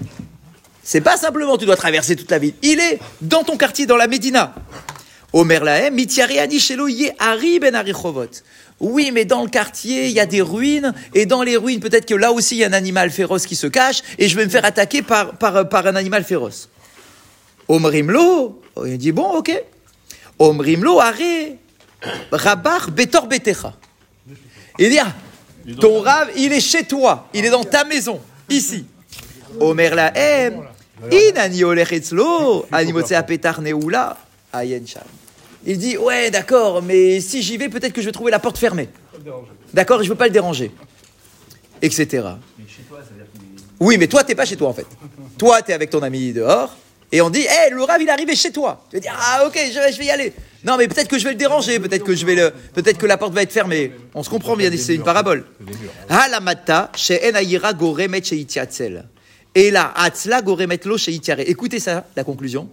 C'est 0.82 1.00
pas 1.00 1.16
simplement 1.16 1.56
tu 1.56 1.64
dois 1.64 1.76
traverser 1.76 2.14
toute 2.14 2.30
la 2.30 2.38
ville, 2.38 2.54
il 2.62 2.78
est 2.78 2.98
dans 3.22 3.42
ton 3.42 3.56
quartier, 3.56 3.86
dans 3.86 3.96
la 3.96 4.06
Médina. 4.06 4.54
Omer 5.34 5.64
Lahem, 5.64 5.96
Ari 7.18 7.58
Ben. 7.58 7.84
Oui, 8.78 9.10
mais 9.12 9.24
dans 9.24 9.42
le 9.42 9.48
quartier, 9.48 10.06
il 10.06 10.12
y 10.12 10.20
a 10.20 10.26
des 10.26 10.40
ruines, 10.40 10.94
et 11.12 11.26
dans 11.26 11.42
les 11.42 11.56
ruines, 11.56 11.80
peut-être 11.80 12.06
que 12.06 12.14
là 12.14 12.30
aussi, 12.30 12.54
il 12.54 12.58
y 12.58 12.64
a 12.64 12.68
un 12.68 12.72
animal 12.72 13.10
féroce 13.10 13.44
qui 13.44 13.56
se 13.56 13.66
cache, 13.66 14.02
et 14.16 14.28
je 14.28 14.36
vais 14.36 14.44
me 14.44 14.50
faire 14.50 14.64
attaquer 14.64 15.02
par, 15.02 15.34
un 15.42 15.96
animal 15.96 16.22
féroce. 16.22 16.68
Omrimlo, 17.66 18.62
il 18.86 18.96
dit 18.96 19.10
bon, 19.10 19.38
ok. 19.38 19.60
Omrimlo, 20.38 21.00
arrête. 21.00 21.58
Rabar 22.30 22.92
betor 22.92 23.26
betecha. 23.26 23.74
Il 24.78 24.90
dit, 24.90 25.00
ah, 25.00 25.14
ton 25.80 26.00
rave, 26.00 26.30
il 26.36 26.52
est 26.52 26.60
chez 26.60 26.84
toi, 26.84 27.28
il 27.34 27.44
est 27.44 27.50
dans 27.50 27.64
ta 27.64 27.82
maison, 27.84 28.20
ici. 28.48 28.84
Omer 29.58 29.96
la 29.96 30.12
em, 30.16 30.62
inani 31.10 31.64
olechetzlo, 31.64 32.66
animotse 32.70 33.12
apetar 33.12 33.60
neula, 33.60 34.16
ayen 34.52 34.86
sham. 34.86 35.02
Il 35.66 35.78
dit, 35.78 35.96
ouais, 35.96 36.30
d'accord, 36.30 36.82
mais 36.82 37.20
si 37.20 37.42
j'y 37.42 37.56
vais, 37.56 37.68
peut-être 37.68 37.92
que 37.92 38.00
je 38.00 38.06
vais 38.06 38.12
trouver 38.12 38.30
la 38.30 38.38
porte 38.38 38.58
fermée. 38.58 38.88
D'accord, 39.72 40.00
et 40.00 40.04
je 40.04 40.08
ne 40.08 40.14
veux 40.14 40.18
pas 40.18 40.26
le 40.26 40.32
déranger. 40.32 40.70
Etc. 41.80 42.26
Oui, 43.80 43.96
mais 43.98 44.06
toi, 44.06 44.24
t'es 44.24 44.34
pas 44.34 44.44
chez 44.44 44.56
toi 44.56 44.68
en 44.68 44.74
fait. 44.74 44.86
Toi, 45.38 45.62
t'es 45.62 45.72
avec 45.72 45.90
ton 45.90 46.02
ami 46.02 46.32
dehors, 46.32 46.76
et 47.14 47.20
on 47.20 47.30
dit, 47.30 47.42
hé, 47.42 47.70
le 47.70 47.82
rave, 47.84 48.02
il 48.02 48.08
est 48.08 48.10
arrivé 48.10 48.34
chez 48.34 48.50
toi. 48.50 48.84
Tu 48.90 48.96
vas 48.96 49.00
dire, 49.00 49.16
ah, 49.16 49.44
ok, 49.46 49.54
je 49.54 49.78
vais, 49.78 49.92
je 49.92 49.98
vais 49.98 50.06
y 50.06 50.10
aller. 50.10 50.32
Non, 50.64 50.76
mais 50.76 50.88
peut-être 50.88 51.08
que 51.08 51.18
je 51.18 51.24
vais 51.24 51.30
le 51.30 51.36
déranger, 51.36 51.78
peut-être 51.78 52.02
que 52.02 52.14
je 52.14 52.26
vais 52.26 52.34
le, 52.34 52.52
peut-être 52.72 52.98
que 52.98 53.06
la 53.06 53.16
porte 53.16 53.32
va 53.32 53.42
être 53.42 53.52
fermée. 53.52 53.92
On 54.14 54.22
se 54.22 54.30
comprend 54.30 54.56
bien, 54.56 54.70
c'est 54.76 54.94
une 54.94 55.04
parabole. 55.04 55.44
Halamata, 56.08 56.90
chez 56.96 57.28
Enayira 57.28 57.72
goremet 57.72 58.22
chez 58.22 58.36
Itiatzel. 58.36 59.04
Et 59.54 59.70
là, 59.70 59.92
Atzla 59.94 60.42
goremet 60.42 60.80
lo 60.84 60.98
chez. 60.98 61.20
Écoutez 61.46 61.78
ça, 61.78 62.04
la 62.16 62.24
conclusion. 62.24 62.68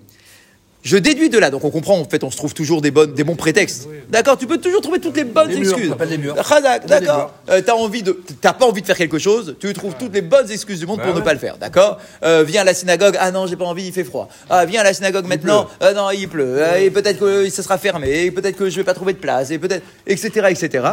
Je 0.84 0.98
déduis 0.98 1.30
de 1.30 1.38
là, 1.38 1.52
donc 1.52 1.64
on 1.64 1.70
comprend, 1.70 2.00
en 2.00 2.06
fait, 2.06 2.24
on 2.24 2.32
se 2.32 2.38
trouve 2.38 2.56
toujours 2.56 2.82
des, 2.82 2.90
bonnes, 2.90 3.14
des 3.14 3.24
bons 3.24 3.36
prétextes. 3.36 3.88
D'accord 4.10 4.38
Tu 4.38 4.48
peux 4.48 4.58
toujours 4.58 4.82
trouver 4.82 5.00
toutes 5.00 5.16
les 5.16 5.24
bonnes 5.24 5.50
Les 5.50 5.60
murs, 5.60 5.78
excuses. 5.78 5.94
les 6.10 6.18
murs. 6.18 6.36
Khazak, 6.36 6.88
d'accord. 6.88 7.36
Euh, 7.50 7.62
t'as 7.64 7.74
envie 7.74 8.02
de, 8.02 8.20
t'as 8.42 8.54
pas 8.54 8.66
envie 8.66 8.82
de 8.82 8.88
faire 8.88 8.98
quelque 8.98 9.20
chose, 9.20 9.56
tu 9.60 9.72
trouves 9.74 9.94
toutes 10.00 10.14
les 10.14 10.24
bonnes 10.24 10.50
excuses 10.50 10.80
du 10.80 10.88
monde 10.88 11.02
pour 11.02 11.14
ne 11.14 11.22
pas 11.22 11.34
le 11.34 11.40
faire, 11.40 11.58
d'accord 11.58 12.00
euh, 12.24 12.44
Viens 12.44 12.62
à 12.62 12.64
la 12.64 12.74
synagogue, 12.74 13.16
ah 13.20 13.32
non, 13.32 13.46
j'ai 13.46 13.56
pas 13.56 13.66
envie, 13.66 13.86
il 13.86 13.94
fait 13.94 14.04
froid. 14.04 14.28
Ah, 14.50 14.66
viens 14.66 14.82
à 14.82 14.84
la 14.84 14.94
synagogue 14.94 15.28
maintenant, 15.28 15.68
ah 15.80 15.94
non, 15.94 16.10
il 16.10 16.28
pleut. 16.28 16.64
Ah, 16.64 16.80
et 16.80 16.90
peut-être 16.90 17.20
que 17.20 17.48
ça 17.50 17.62
sera 17.62 17.78
fermé, 17.78 18.24
et 18.24 18.32
peut-être 18.32 18.58
que 18.58 18.70
je 18.70 18.76
vais 18.78 18.84
pas 18.84 18.96
trouver 18.96 19.14
de 19.14 19.20
place, 19.20 19.52
et 19.52 19.60
peut-être, 19.60 19.84
etc., 20.08 20.48
etc. 20.50 20.88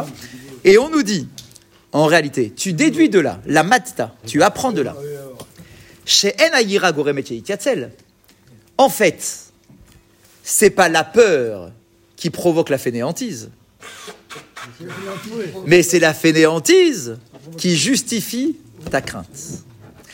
Et 0.63 0.77
on 0.77 0.89
nous 0.89 1.03
dit, 1.03 1.27
en 1.93 2.05
réalité, 2.05 2.53
tu 2.55 2.73
déduis 2.73 3.09
de 3.09 3.19
là, 3.19 3.39
la 3.47 3.63
matta, 3.63 4.13
tu 4.27 4.43
apprends 4.43 4.71
de 4.71 4.81
là. 4.81 4.95
Chez 6.05 6.35
Yatzel, 6.37 7.91
en 8.77 8.89
fait, 8.89 9.48
c'est 10.49 10.71
pas 10.71 10.89
la 10.89 11.03
peur 11.03 11.71
qui 12.15 12.31
provoque 12.31 12.69
la 12.69 12.79
fainéantise. 12.79 13.51
Mais 15.65 15.83
c'est 15.83 15.99
la 15.99 16.13
fainéantise 16.13 17.17
qui 17.57 17.77
justifie 17.77 18.57
ta 18.89 19.01
crainte. 19.01 19.27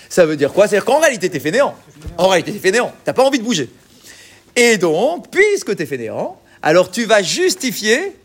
Ça 0.10 0.26
veut 0.26 0.36
dire 0.36 0.52
quoi? 0.52 0.68
C'est-à-dire 0.68 0.86
qu'en 0.86 1.00
réalité, 1.00 1.30
t'es 1.30 1.40
fainéant. 1.40 1.74
En 2.18 2.28
réalité, 2.28 2.52
t'es 2.52 2.60
fainéant. 2.60 2.94
T'as 3.06 3.14
pas 3.14 3.24
envie 3.24 3.40
de 3.40 3.44
bouger. 3.44 3.70
Et 4.56 4.78
donc, 4.78 5.32
puisque 5.32 5.76
t'es 5.76 5.86
fainéant, 5.86 6.40
alors 6.62 6.92
tu 6.92 7.06
vas 7.06 7.22
justifier 7.22 8.16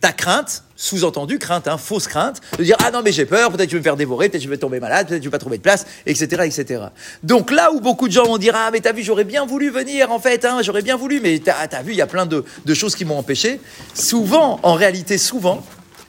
Ta 0.00 0.12
crainte, 0.12 0.63
sous-entendu 0.76 1.38
crainte, 1.38 1.68
hein, 1.68 1.78
fausse 1.78 2.08
crainte, 2.08 2.40
de 2.58 2.64
dire 2.64 2.76
ah 2.82 2.90
non 2.90 3.02
mais 3.02 3.12
j'ai 3.12 3.26
peur, 3.26 3.52
peut-être 3.52 3.68
je 3.70 3.74
vais 3.74 3.80
me 3.80 3.84
faire 3.84 3.96
dévorer, 3.96 4.28
peut-être 4.28 4.42
je 4.42 4.48
vais 4.48 4.56
tomber 4.56 4.80
malade, 4.80 5.08
peut-être 5.08 5.22
je 5.22 5.28
vais 5.28 5.32
pas 5.32 5.38
trouver 5.38 5.58
de 5.58 5.62
place, 5.62 5.86
etc., 6.06 6.42
etc. 6.44 6.82
Donc 7.22 7.50
là 7.50 7.72
où 7.72 7.80
beaucoup 7.80 8.08
de 8.08 8.12
gens 8.12 8.24
vont 8.24 8.38
dire 8.38 8.54
ah 8.56 8.70
mais 8.72 8.80
t'as 8.80 8.92
vu 8.92 9.02
j'aurais 9.02 9.24
bien 9.24 9.46
voulu 9.46 9.70
venir 9.70 10.10
en 10.10 10.18
fait, 10.18 10.44
hein, 10.44 10.60
j'aurais 10.62 10.82
bien 10.82 10.96
voulu, 10.96 11.20
mais 11.20 11.38
t'as 11.38 11.54
as 11.54 11.82
vu 11.82 11.92
il 11.92 11.96
y 11.96 12.02
a 12.02 12.06
plein 12.06 12.26
de, 12.26 12.44
de 12.64 12.74
choses 12.74 12.94
qui 12.94 13.04
m'ont 13.04 13.18
empêché. 13.18 13.60
Souvent, 13.94 14.58
en 14.62 14.74
réalité, 14.74 15.18
souvent, 15.18 15.64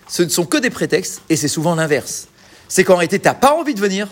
ce 0.07 0.23
ne 0.23 0.29
sont 0.29 0.45
que 0.45 0.57
des 0.57 0.69
prétextes 0.69 1.21
et 1.29 1.35
c'est 1.35 1.47
souvent 1.47 1.75
l'inverse. 1.75 2.27
C'est 2.67 2.83
qu'en 2.83 2.95
réalité 2.95 3.19
t'as 3.19 3.33
pas 3.33 3.53
envie 3.53 3.75
de 3.75 3.81
venir, 3.81 4.07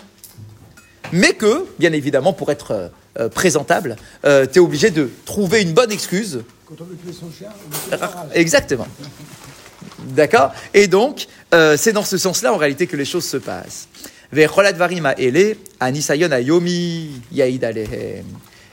mais 1.12 1.34
que 1.34 1.66
bien 1.80 1.94
évidemment 1.94 2.34
pour 2.34 2.52
être 2.52 2.72
euh, 2.72 2.88
euh, 3.20 3.30
présentable, 3.30 3.96
euh, 4.26 4.46
tu 4.46 4.58
es 4.58 4.60
obligé 4.60 4.92
de 4.92 5.10
trouver 5.26 5.62
une 5.62 5.74
bonne 5.74 5.92
excuse. 5.92 6.44
Quand 6.66 6.76
on 6.80 6.86
veut 6.86 6.96
tuer 6.96 7.14
son 7.14 7.32
chien, 7.32 7.50
on 7.52 7.96
veut 7.96 7.98
tuer. 7.98 8.40
Exactement. 8.40 8.88
D'accord 10.04 10.54
Et 10.74 10.88
donc, 10.88 11.28
euh, 11.54 11.78
c'est 11.78 11.94
dans 11.94 12.04
ce 12.04 12.18
sens-là, 12.18 12.54
en 12.54 12.58
réalité, 12.58 12.88
que 12.88 12.98
les 12.98 13.06
choses 13.06 13.26
se 13.26 13.38
passent. 13.38 13.88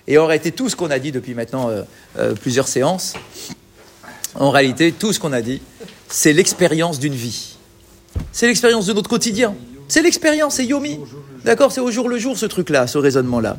Et 0.06 0.18
en 0.18 0.26
réalité, 0.26 0.52
tout 0.52 0.68
ce 0.68 0.76
qu'on 0.76 0.90
a 0.90 0.98
dit 0.98 1.12
depuis 1.12 1.34
maintenant 1.34 1.68
euh, 1.68 1.82
euh, 2.18 2.34
plusieurs 2.34 2.68
séances, 2.68 3.14
en 4.34 4.50
réalité, 4.50 4.92
tout 4.92 5.12
ce 5.12 5.20
qu'on 5.20 5.32
a 5.32 5.42
dit, 5.42 5.60
c'est 6.08 6.32
l'expérience 6.32 6.98
d'une 6.98 7.14
vie. 7.14 7.56
C'est 8.32 8.46
l'expérience 8.46 8.86
de 8.86 8.92
notre 8.92 9.10
quotidien. 9.10 9.54
C'est 9.88 10.02
l'expérience, 10.02 10.54
c'est 10.56 10.64
Yomi. 10.64 10.98
D'accord 11.44 11.72
C'est 11.72 11.80
au 11.80 11.90
jour 11.90 12.08
le 12.08 12.18
jour 12.18 12.36
ce 12.36 12.46
truc-là, 12.46 12.86
ce 12.86 12.98
raisonnement-là. 12.98 13.58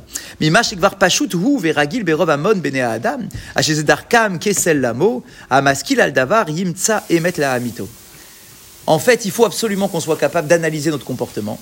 En 8.88 9.00
fait, 9.00 9.26
il 9.26 9.32
faut 9.32 9.46
absolument 9.46 9.88
qu'on 9.88 10.00
soit 10.00 10.18
capable 10.18 10.48
d'analyser 10.48 10.92
notre 10.92 11.06
comportement 11.06 11.60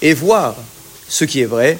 et 0.00 0.14
voir 0.14 0.56
ce 1.08 1.24
qui 1.24 1.40
est 1.40 1.46
vrai, 1.46 1.78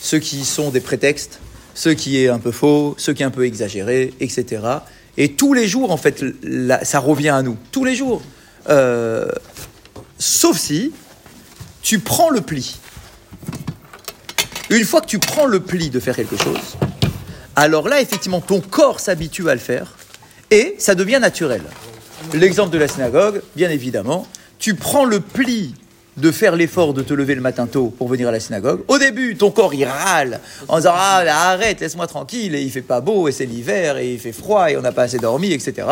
ce 0.00 0.16
qui 0.16 0.44
sont 0.44 0.70
des 0.70 0.80
prétextes, 0.80 1.40
ce 1.74 1.90
qui 1.90 2.22
est 2.22 2.28
un 2.28 2.38
peu 2.38 2.52
faux, 2.52 2.94
ce 2.98 3.10
qui 3.10 3.22
est 3.22 3.26
un 3.26 3.30
peu 3.30 3.44
exagéré, 3.44 4.14
etc. 4.20 4.62
Et 5.16 5.32
tous 5.32 5.52
les 5.52 5.66
jours, 5.66 5.90
en 5.90 5.96
fait, 5.96 6.24
ça 6.82 6.98
revient 6.98 7.30
à 7.30 7.42
nous. 7.42 7.56
Tous 7.72 7.84
les 7.84 7.94
jours. 7.94 8.22
Euh, 8.68 9.28
sauf 10.18 10.58
si 10.58 10.92
tu 11.82 11.98
prends 11.98 12.30
le 12.30 12.40
pli. 12.40 12.79
Une 14.70 14.84
fois 14.84 15.00
que 15.00 15.06
tu 15.06 15.18
prends 15.18 15.46
le 15.46 15.58
pli 15.58 15.90
de 15.90 15.98
faire 15.98 16.14
quelque 16.14 16.36
chose, 16.36 16.76
alors 17.56 17.88
là, 17.88 18.00
effectivement, 18.00 18.40
ton 18.40 18.60
corps 18.60 19.00
s'habitue 19.00 19.50
à 19.50 19.54
le 19.54 19.60
faire 19.60 19.96
et 20.52 20.76
ça 20.78 20.94
devient 20.94 21.18
naturel. 21.20 21.62
L'exemple 22.34 22.70
de 22.70 22.78
la 22.78 22.86
synagogue, 22.86 23.42
bien 23.56 23.68
évidemment, 23.68 24.28
tu 24.60 24.76
prends 24.76 25.04
le 25.04 25.18
pli 25.18 25.74
de 26.16 26.30
faire 26.30 26.54
l'effort 26.54 26.94
de 26.94 27.02
te 27.02 27.12
lever 27.12 27.34
le 27.34 27.40
matin 27.40 27.66
tôt 27.66 27.88
pour 27.88 28.06
venir 28.06 28.28
à 28.28 28.30
la 28.30 28.38
synagogue. 28.38 28.82
Au 28.86 28.98
début, 28.98 29.36
ton 29.36 29.50
corps 29.50 29.74
il 29.74 29.86
râle 29.86 30.38
en 30.68 30.76
disant 30.76 30.92
ah 30.94 31.24
arrête, 31.50 31.80
laisse-moi 31.80 32.06
tranquille 32.06 32.54
et 32.54 32.62
il 32.62 32.70
fait 32.70 32.80
pas 32.80 33.00
beau 33.00 33.26
et 33.26 33.32
c'est 33.32 33.46
l'hiver 33.46 33.96
et 33.96 34.12
il 34.12 34.20
fait 34.20 34.32
froid 34.32 34.70
et 34.70 34.76
on 34.76 34.82
n'a 34.82 34.92
pas 34.92 35.02
assez 35.02 35.18
dormi, 35.18 35.52
etc. 35.52 35.88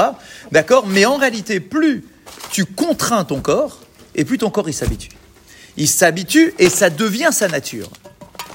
D'accord? 0.53 0.87
Mais 0.87 1.05
en 1.05 1.17
réalité, 1.17 1.59
plus 1.59 2.05
tu 2.53 2.65
contrains 2.65 3.25
ton 3.25 3.41
corps 3.41 3.81
et 4.15 4.25
plus 4.25 4.39
ton 4.39 4.51
corps 4.51 4.69
il 4.69 4.75
s'habitue. 4.75 5.11
Il 5.77 5.89
s'habitue 5.89 6.55
et 6.61 6.69
ça 6.69 6.91
devient 6.91 7.31
sa 7.33 7.49
nature. 7.49 7.91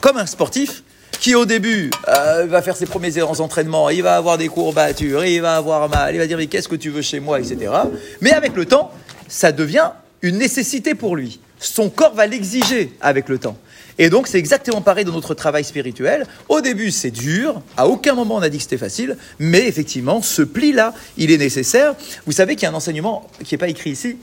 Comme 0.03 0.17
un 0.17 0.25
sportif 0.25 0.83
qui 1.21 1.33
au 1.33 1.45
début 1.45 1.89
euh, 2.09 2.45
va 2.45 2.61
faire 2.61 2.75
ses 2.75 2.85
premiers 2.85 3.17
erreurs 3.17 3.37
d'entraînement, 3.37 3.89
il 3.89 4.03
va 4.03 4.17
avoir 4.17 4.37
des 4.37 4.49
courbatures, 4.49 5.23
il 5.23 5.39
va 5.41 5.55
avoir 5.55 5.87
mal, 5.87 6.13
il 6.13 6.17
va 6.17 6.27
dire 6.27 6.37
mais 6.37 6.47
qu'est-ce 6.47 6.67
que 6.67 6.75
tu 6.75 6.89
veux 6.89 7.01
chez 7.01 7.21
moi, 7.21 7.39
etc. 7.39 7.71
Mais 8.19 8.33
avec 8.33 8.53
le 8.53 8.65
temps, 8.65 8.91
ça 9.29 9.53
devient 9.53 9.91
une 10.21 10.39
nécessité 10.39 10.93
pour 10.93 11.15
lui. 11.15 11.39
Son 11.57 11.89
corps 11.89 12.13
va 12.15 12.27
l'exiger 12.27 12.91
avec 12.99 13.29
le 13.29 13.37
temps. 13.37 13.55
Et 13.97 14.09
donc 14.09 14.27
c'est 14.27 14.39
exactement 14.39 14.81
pareil 14.81 15.05
dans 15.05 15.13
notre 15.13 15.35
travail 15.35 15.63
spirituel. 15.63 16.27
Au 16.49 16.59
début 16.59 16.91
c'est 16.91 17.09
dur, 17.09 17.61
à 17.77 17.87
aucun 17.87 18.13
moment 18.13 18.35
on 18.35 18.41
a 18.41 18.49
dit 18.49 18.57
que 18.57 18.63
c'était 18.63 18.77
facile, 18.77 19.15
mais 19.39 19.65
effectivement 19.69 20.21
ce 20.21 20.41
pli-là, 20.41 20.93
il 21.15 21.31
est 21.31 21.37
nécessaire. 21.37 21.95
Vous 22.25 22.33
savez 22.33 22.57
qu'il 22.57 22.63
y 22.63 22.65
a 22.65 22.71
un 22.71 22.75
enseignement 22.75 23.31
qui 23.45 23.53
n'est 23.53 23.59
pas 23.59 23.69
écrit 23.69 23.91
ici, 23.91 24.17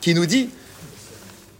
qui 0.00 0.14
nous 0.14 0.24
dit 0.24 0.48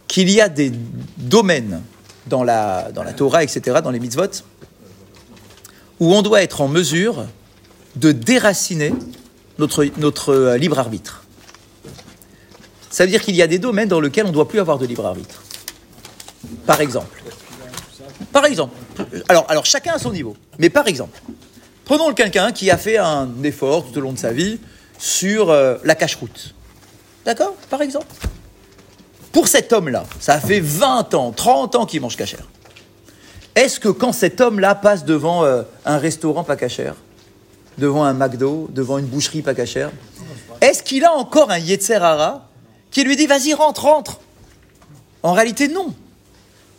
qu'il 0.07 0.31
y 0.31 0.41
a 0.41 0.49
des 0.49 0.71
domaines 1.17 1.83
dans 2.29 2.43
la, 2.43 2.91
dans 2.91 3.03
la 3.03 3.13
Torah, 3.13 3.43
etc., 3.43 3.79
dans 3.83 3.91
les 3.91 3.99
mitzvot, 3.99 4.43
où 5.99 6.13
on 6.13 6.21
doit 6.21 6.43
être 6.43 6.61
en 6.61 6.67
mesure 6.67 7.25
de 7.95 8.11
déraciner 8.11 8.93
notre, 9.57 9.85
notre 9.97 10.33
euh, 10.33 10.57
libre 10.57 10.79
arbitre. 10.79 11.23
Ça 12.89 13.03
veut 13.03 13.09
dire 13.09 13.21
qu'il 13.21 13.35
y 13.35 13.41
a 13.41 13.47
des 13.47 13.59
domaines 13.59 13.89
dans 13.89 13.99
lesquels 13.99 14.25
on 14.25 14.29
ne 14.29 14.33
doit 14.33 14.47
plus 14.47 14.59
avoir 14.59 14.77
de 14.77 14.85
libre 14.85 15.05
arbitre. 15.05 15.43
Par 16.65 16.81
exemple. 16.81 17.21
Par 18.31 18.45
exemple. 18.45 18.75
Alors, 19.29 19.45
alors 19.49 19.65
chacun 19.65 19.93
à 19.93 19.99
son 19.99 20.11
niveau. 20.11 20.35
Mais 20.59 20.69
par 20.69 20.87
exemple, 20.87 21.19
prenons 21.85 22.13
quelqu'un 22.13 22.51
qui 22.51 22.69
a 22.71 22.77
fait 22.77 22.97
un 22.97 23.29
effort 23.43 23.85
tout 23.85 23.97
au 23.97 24.01
long 24.01 24.13
de 24.13 24.17
sa 24.17 24.31
vie 24.31 24.59
sur 24.97 25.49
euh, 25.49 25.77
la 25.83 25.95
cache-route. 25.95 26.53
D'accord? 27.25 27.55
Par 27.69 27.81
exemple. 27.81 28.07
Pour 29.37 29.47
cet 29.47 29.71
homme-là, 29.71 30.03
ça 30.19 30.39
fait 30.39 30.59
20 30.59 31.13
ans, 31.13 31.31
30 31.31 31.75
ans 31.75 31.85
qu'il 31.85 32.01
mange 32.01 32.17
cachère. 32.17 32.47
Est-ce 33.53 33.79
que 33.79 33.89
quand 33.89 34.11
cet 34.11 34.41
homme-là 34.41 34.73
passe 34.73 35.05
devant 35.05 35.45
euh, 35.45 35.61
un 35.85 35.99
restaurant 35.99 36.43
pas 36.43 36.55
cachère, 36.55 36.95
devant 37.77 38.03
un 38.03 38.13
McDo, 38.13 38.67
devant 38.71 38.97
une 38.97 39.05
boucherie 39.05 39.43
pas 39.43 39.53
cachère, 39.53 39.91
est-ce 40.59 40.81
qu'il 40.81 41.05
a 41.05 41.13
encore 41.13 41.51
un 41.51 41.59
Yetzer 41.59 41.97
Hara 41.97 42.49
qui 42.89 43.03
lui 43.03 43.15
dit 43.15 43.27
vas-y 43.27 43.53
rentre, 43.53 43.83
rentre? 43.83 44.21
En 45.21 45.33
réalité 45.33 45.67
non. 45.67 45.93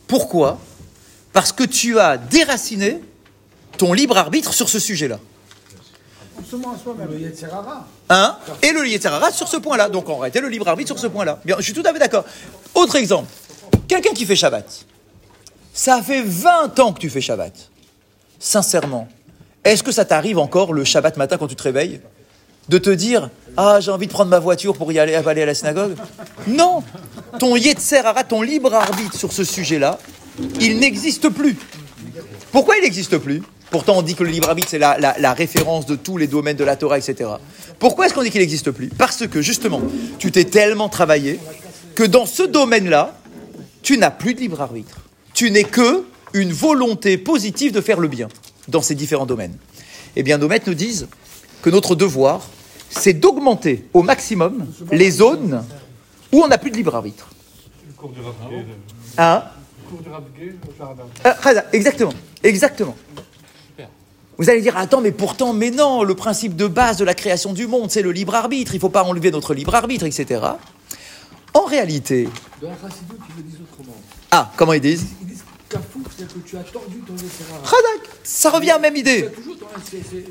Pourquoi? 0.09 0.59
Parce 1.33 1.53
que 1.53 1.63
tu 1.63 2.01
as 2.01 2.17
déraciné 2.17 3.01
ton 3.77 3.93
libre 3.93 4.19
arbitre 4.19 4.53
sur 4.53 4.69
ce 4.69 4.81
sujet-là. 4.81 5.21
À 6.55 6.79
soi-même. 6.83 7.09
Le. 7.11 7.33
Hein 8.11 8.37
Et 8.63 8.73
le 8.73 8.87
Yetzirara 8.87 9.31
sur 9.31 9.49
ce 9.49 9.59
point-là. 9.59 9.89
Donc 9.89 10.09
en 10.09 10.19
réalité, 10.19 10.41
le 10.41 10.49
libre 10.49 10.67
arbitre 10.69 10.89
sur 10.89 10.99
ce 10.99 11.07
point-là. 11.07 11.41
Bien, 11.45 11.57
je 11.59 11.63
suis 11.63 11.75
tout 11.75 11.83
à 11.85 11.93
fait 11.93 11.99
d'accord. 11.99 12.25
Autre 12.75 12.97
exemple. 12.97 13.29
Quelqu'un 13.87 14.13
qui 14.13 14.25
fait 14.25 14.37
Shabbat. 14.37 14.87
Ça 15.73 16.03
fait 16.03 16.23
20 16.23 16.79
ans 16.81 16.93
que 16.93 17.01
tu 17.01 17.11
fais 17.11 17.21
Shabbat. 17.21 17.53
Sincèrement, 18.39 19.09
est-ce 19.65 19.83
que 19.83 19.93
ça 19.93 20.05
t'arrive 20.05 20.39
encore 20.39 20.73
le 20.73 20.85
Shabbat 20.85 21.17
matin 21.17 21.37
quand 21.37 21.49
tu 21.49 21.57
te 21.57 21.63
réveilles 21.63 22.01
de 22.69 22.79
te 22.79 22.91
dire 22.91 23.31
Ah, 23.57 23.79
j'ai 23.81 23.91
envie 23.91 24.07
de 24.07 24.13
prendre 24.13 24.31
ma 24.31 24.39
voiture 24.39 24.77
pour 24.77 24.91
y 24.93 24.99
aller, 24.99 25.15
aller 25.15 25.43
à 25.43 25.47
la 25.47 25.55
synagogue? 25.55 25.97
Non 26.47 26.83
Ton 27.39 27.57
Yetzirara, 27.57 28.25
ton 28.25 28.43
libre 28.43 28.75
arbitre 28.75 29.17
sur 29.17 29.33
ce 29.33 29.45
sujet-là, 29.45 29.99
il 30.61 30.79
n'existe 30.79 31.29
plus. 31.29 31.57
Pourquoi 32.53 32.77
il 32.77 32.83
n'existe 32.83 33.19
plus? 33.19 33.43
Pourtant, 33.71 33.99
on 33.99 34.03
dit 34.03 34.15
que 34.15 34.25
le 34.25 34.31
libre 34.31 34.49
arbitre, 34.49 34.69
c'est 34.71 34.79
la, 34.79 34.99
la- 34.99 35.17
la 35.19 35.33
référence 35.35 35.85
de 35.87 35.95
tous 35.97 36.17
les 36.17 36.27
domaines 36.27 36.57
de 36.57 36.65
la 36.65 36.77
Torah, 36.77 36.99
etc. 36.99 37.31
Pourquoi 37.79 38.07
est-ce 38.07 38.15
qu'on 38.15 38.23
dit 38.23 38.31
qu'il 38.31 38.41
n'existe 38.41 38.71
plus? 38.71 38.89
Parce 38.89 39.27
que, 39.27 39.43
justement, 39.43 39.83
tu 40.19 40.31
t'es 40.33 40.45
tellement 40.45 40.89
travaillé 40.89 41.39
que 41.95 42.03
dans 42.05 42.25
ce 42.27 42.43
domaine-là, 42.43 43.15
tu 43.83 43.99
n'as 43.99 44.11
plus 44.11 44.35
de 44.35 44.41
libre 44.41 44.61
arbitre. 44.61 45.01
Tu 45.35 45.51
n'es 45.51 45.65
que 45.65 46.05
une 46.33 46.53
volonté 46.53 47.19
positive 47.19 47.73
de 47.73 47.81
faire 47.81 48.01
le 48.01 48.09
bien 48.09 48.29
dans 48.69 48.83
ces 48.83 48.95
différents 48.95 49.27
domaines. 49.27 49.57
Eh 50.17 50.23
bien, 50.23 50.39
nos 50.39 50.49
maîtres 50.49 50.69
nous 50.69 50.75
disent 50.75 51.09
que 51.63 51.71
notre 51.71 51.95
devoir, 51.95 52.47
c'est 52.91 53.13
d'augmenter 53.15 53.85
au 53.95 54.03
maximum 54.03 54.67
les 54.93 55.11
zones 55.11 55.63
où 56.33 56.43
on 56.43 56.49
n'a 56.49 56.59
plus 56.59 56.71
de 56.71 56.77
libre 56.77 56.95
arbitre. 56.95 57.29
Hein? 59.19 59.43
Ah, 61.25 61.37
Khaza, 61.43 61.65
exactement, 61.73 62.13
exactement. 62.43 62.97
Vous 64.39 64.49
allez 64.49 64.63
dire, 64.63 64.77
attends, 64.77 65.01
mais 65.01 65.11
pourtant, 65.11 65.53
mais 65.53 65.71
non, 65.73 66.05
le 66.05 66.15
principe 66.15 66.55
de 66.55 66.69
base 66.69 66.97
de 66.97 67.05
la 67.05 67.15
création 67.15 67.53
du 67.53 67.67
monde, 67.67 67.91
c'est 67.91 68.03
le 68.03 68.13
libre 68.13 68.37
arbitre, 68.37 68.73
il 68.73 68.77
ne 68.77 68.81
faut 68.81 68.89
pas 68.89 69.03
enlever 69.03 69.33
notre 69.33 69.53
libre 69.53 69.75
arbitre, 69.75 70.05
etc. 70.07 70.41
En 71.55 71.65
réalité, 71.65 72.29
Dans 72.63 72.69
la 72.69 72.75
ils 72.77 73.37
le 73.37 73.43
disent 73.43 73.59
autrement. 73.73 73.97
ah, 74.31 74.53
comment 74.57 74.75
ils 74.75 74.81
disent 74.81 75.07
Ils 75.23 75.27
disent 75.27 75.43
Kafou, 75.69 76.01
c'est-à-dire 76.17 76.35
que 76.35 76.49
tu 76.49 76.57
as 76.57 76.61
tordu 76.61 76.99
ton. 77.07 77.15
Khadak, 77.17 78.09
ça 78.23 78.51
revient 78.51 78.71
à 78.71 78.75
la 78.75 78.79
même 78.79 78.97
idée. 78.97 79.29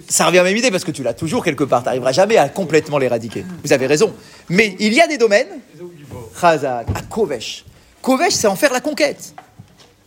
Ça 0.08 0.26
revient 0.26 0.40
à 0.40 0.44
la 0.44 0.50
même 0.50 0.58
idée 0.58 0.72
parce 0.72 0.84
que 0.86 0.92
tu 0.92 1.04
l'as 1.04 1.14
toujours 1.14 1.44
quelque 1.44 1.66
part, 1.66 1.82
tu 1.82 1.86
n'arriveras 1.88 2.14
jamais 2.14 2.38
à 2.38 2.48
complètement 2.50 2.98
l'éradiquer. 2.98 3.46
Vous 3.64 3.74
avez 3.74 3.88
raison. 3.88 4.14
Mais 4.50 4.76
il 4.80 4.94
y 4.94 5.02
a 5.02 5.08
des 5.08 5.18
domaines. 5.18 5.60
Chazak, 6.40 6.88
à 6.96 7.02
Kovesh. 7.04 7.66
Kovesh, 8.02 8.34
c'est 8.34 8.48
en 8.48 8.56
faire 8.56 8.72
la 8.72 8.80
conquête. 8.82 9.34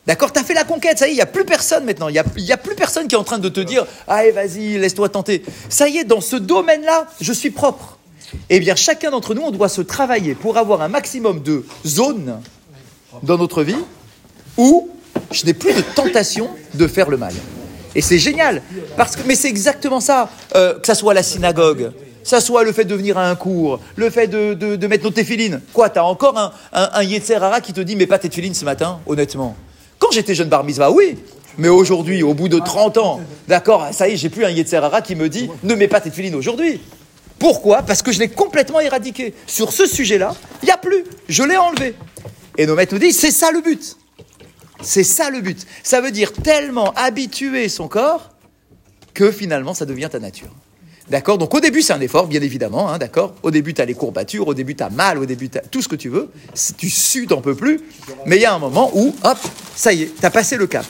D'accord 0.06 0.32
Tu 0.32 0.40
as 0.40 0.44
fait 0.44 0.54
la 0.54 0.64
conquête, 0.64 0.98
ça 0.98 1.06
y 1.06 1.10
est, 1.10 1.12
il 1.12 1.16
n'y 1.16 1.22
a 1.22 1.26
plus 1.26 1.44
personne 1.44 1.84
maintenant. 1.84 2.08
Il 2.08 2.12
n'y 2.12 2.52
a, 2.52 2.56
plus 2.56 2.74
personne 2.74 3.06
qui 3.06 3.14
est 3.14 3.18
en 3.18 3.24
train 3.24 3.38
de 3.38 3.48
te 3.48 3.60
dire 3.60 3.86
Allez, 4.08 4.30
vas-y, 4.30 4.78
laisse-toi 4.78 5.08
tenter. 5.08 5.42
Ça 5.68 5.88
y 5.88 5.98
est, 5.98 6.04
dans 6.04 6.20
ce 6.20 6.36
domaine-là, 6.36 7.06
je 7.20 7.32
suis 7.32 7.50
propre. 7.50 7.98
Eh 8.48 8.60
bien, 8.60 8.76
chacun 8.76 9.10
d'entre 9.10 9.34
nous, 9.34 9.42
on 9.42 9.50
doit 9.50 9.68
se 9.68 9.82
travailler 9.82 10.34
pour 10.34 10.56
avoir 10.56 10.82
un 10.82 10.88
maximum 10.88 11.42
de 11.42 11.64
zones 11.86 12.40
dans 13.22 13.38
notre 13.38 13.62
vie 13.62 13.76
où 14.56 14.88
je 15.32 15.44
n'ai 15.46 15.54
plus 15.54 15.74
de 15.74 15.80
tentation 15.80 16.48
de 16.74 16.86
faire 16.86 17.10
le 17.10 17.16
mal. 17.16 17.34
Et 17.94 18.02
c'est 18.02 18.18
génial. 18.18 18.62
Parce 18.96 19.16
que, 19.16 19.22
mais 19.26 19.34
c'est 19.34 19.48
exactement 19.48 20.00
ça. 20.00 20.28
Euh, 20.54 20.78
que 20.78 20.86
ça 20.86 20.94
soit 20.94 21.14
la 21.14 21.22
synagogue, 21.22 21.92
Ça 22.22 22.40
soit 22.40 22.64
le 22.64 22.72
fait 22.72 22.84
de 22.84 22.94
venir 22.94 23.18
à 23.18 23.28
un 23.28 23.34
cours, 23.34 23.80
le 23.96 24.10
fait 24.10 24.26
de, 24.26 24.54
de, 24.54 24.86
mettre 24.86 25.04
nos 25.04 25.10
téfilines. 25.10 25.60
Quoi, 25.72 25.88
t'as 25.88 26.02
encore 26.02 26.38
un, 26.38 26.52
un, 26.72 27.60
qui 27.60 27.72
te 27.72 27.80
dit, 27.80 27.96
mais 27.96 28.06
pas 28.06 28.18
téfilines 28.18 28.54
ce 28.54 28.64
matin, 28.64 29.00
honnêtement. 29.06 29.56
J'étais 30.12 30.34
jeune 30.34 30.48
bar 30.48 30.64
oui. 30.94 31.16
Mais 31.58 31.68
aujourd'hui, 31.68 32.22
au 32.22 32.34
bout 32.34 32.48
de 32.48 32.58
30 32.58 32.98
ans, 32.98 33.20
d'accord, 33.48 33.88
ça 33.92 34.08
y 34.08 34.12
est, 34.12 34.16
j'ai 34.16 34.28
plus 34.28 34.44
un 34.44 34.50
Yetzer 34.50 34.76
Hara 34.76 35.02
qui 35.02 35.14
me 35.14 35.28
dit, 35.28 35.50
ne 35.62 35.74
mets 35.74 35.88
pas 35.88 36.00
tes 36.00 36.10
téfilines 36.10 36.34
aujourd'hui. 36.34 36.80
Pourquoi? 37.38 37.82
Parce 37.82 38.02
que 38.02 38.12
je 38.12 38.18
l'ai 38.18 38.28
complètement 38.28 38.80
éradiqué. 38.80 39.34
Sur 39.46 39.72
ce 39.72 39.86
sujet-là, 39.86 40.34
il 40.62 40.66
n'y 40.66 40.72
a 40.72 40.76
plus. 40.76 41.04
Je 41.28 41.42
l'ai 41.42 41.56
enlevé. 41.56 41.94
Et 42.56 42.66
nos 42.66 42.74
maîtres 42.74 42.94
nous 42.94 43.00
disent, 43.00 43.18
c'est 43.18 43.30
ça 43.30 43.50
le 43.50 43.60
but. 43.60 43.96
C'est 44.82 45.04
ça 45.04 45.30
le 45.30 45.40
but. 45.40 45.66
Ça 45.82 46.00
veut 46.00 46.10
dire 46.10 46.32
tellement 46.32 46.92
habituer 46.96 47.68
son 47.68 47.88
corps 47.88 48.30
que 49.14 49.30
finalement 49.30 49.74
ça 49.74 49.86
devient 49.86 50.08
ta 50.10 50.18
nature. 50.18 50.50
D'accord 51.10 51.38
Donc 51.38 51.52
au 51.54 51.60
début 51.60 51.82
c'est 51.82 51.92
un 51.92 52.00
effort, 52.00 52.26
bien 52.28 52.40
évidemment, 52.40 52.88
hein, 52.90 52.98
d'accord 52.98 53.34
Au 53.42 53.50
début 53.50 53.74
tu 53.74 53.82
as 53.82 53.84
les 53.84 53.94
courbatures, 53.94 54.46
au 54.46 54.54
début 54.54 54.76
tu 54.76 54.82
as 54.84 54.90
mal, 54.90 55.18
au 55.18 55.26
début 55.26 55.48
tu 55.50 55.58
tout 55.70 55.82
ce 55.82 55.88
que 55.88 55.96
tu 55.96 56.08
veux, 56.08 56.30
Si 56.54 56.74
tu 56.74 56.88
sues, 56.88 57.26
t'en 57.26 57.40
peux 57.40 57.54
plus, 57.56 57.80
mais 58.26 58.36
il 58.36 58.42
y 58.42 58.46
a 58.46 58.54
un 58.54 58.58
moment 58.60 58.90
où, 58.94 59.14
hop, 59.24 59.38
ça 59.74 59.92
y 59.92 60.02
est, 60.02 60.12
tu 60.18 60.24
as 60.24 60.30
passé 60.30 60.56
le 60.56 60.66
cap. 60.68 60.86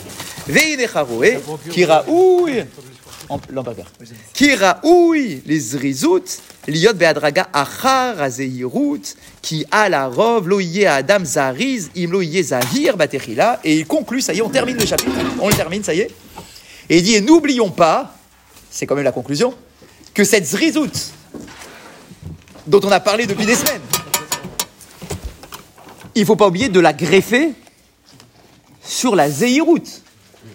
Veinecharoé, 0.47 1.39
en- 3.31 3.41
l'empapère. 3.53 3.87
Kiraoui, 4.35 5.43
les 5.47 5.61
zrizout, 5.61 6.25
liot 6.69 6.95
beadraga 6.95 7.49
achar 7.53 8.21
azeirut, 8.21 9.03
qui 9.41 9.65
a 9.71 9.89
la 9.89 10.07
rov, 10.09 10.49
loïe 10.49 10.85
adam 10.87 11.25
zariz, 11.25 11.91
im 11.97 12.11
loïe 12.11 12.43
zahir 12.43 12.97
batechila, 12.97 13.61
et 13.65 13.77
il 13.79 13.87
conclut, 13.87 14.21
ça 14.21 14.35
y 14.35 14.39
est, 14.39 14.43
on 14.43 14.49
termine 14.51 14.77
le 14.77 14.85
chapitre, 14.87 15.13
on 15.41 15.49
le 15.49 15.55
termine, 15.55 15.85
ça 15.85 15.95
y 15.95 16.01
est, 16.01 16.11
et 16.89 16.99
il 16.99 17.03
dit, 17.03 17.21
n'oublions 17.23 17.71
pas, 17.71 18.17
c'est 18.71 18.85
quand 18.87 18.97
même 18.97 19.05
la 19.05 19.13
conclusion, 19.13 19.55
que 20.15 20.25
cette 20.25 20.47
zrizout, 20.47 21.13
dont 22.67 22.81
on 22.85 22.91
a 22.91 23.01
parlé 23.01 23.27
depuis 23.27 23.47
des 23.47 23.55
semaines, 23.55 23.83
il 26.15 26.23
ne 26.23 26.27
faut 26.27 26.37
pas 26.37 26.49
oublier 26.49 26.69
de 26.69 26.81
la 26.81 26.93
greffer 26.93 27.53
sur 28.83 29.15
la 29.15 29.31
zéhirout, 29.31 30.03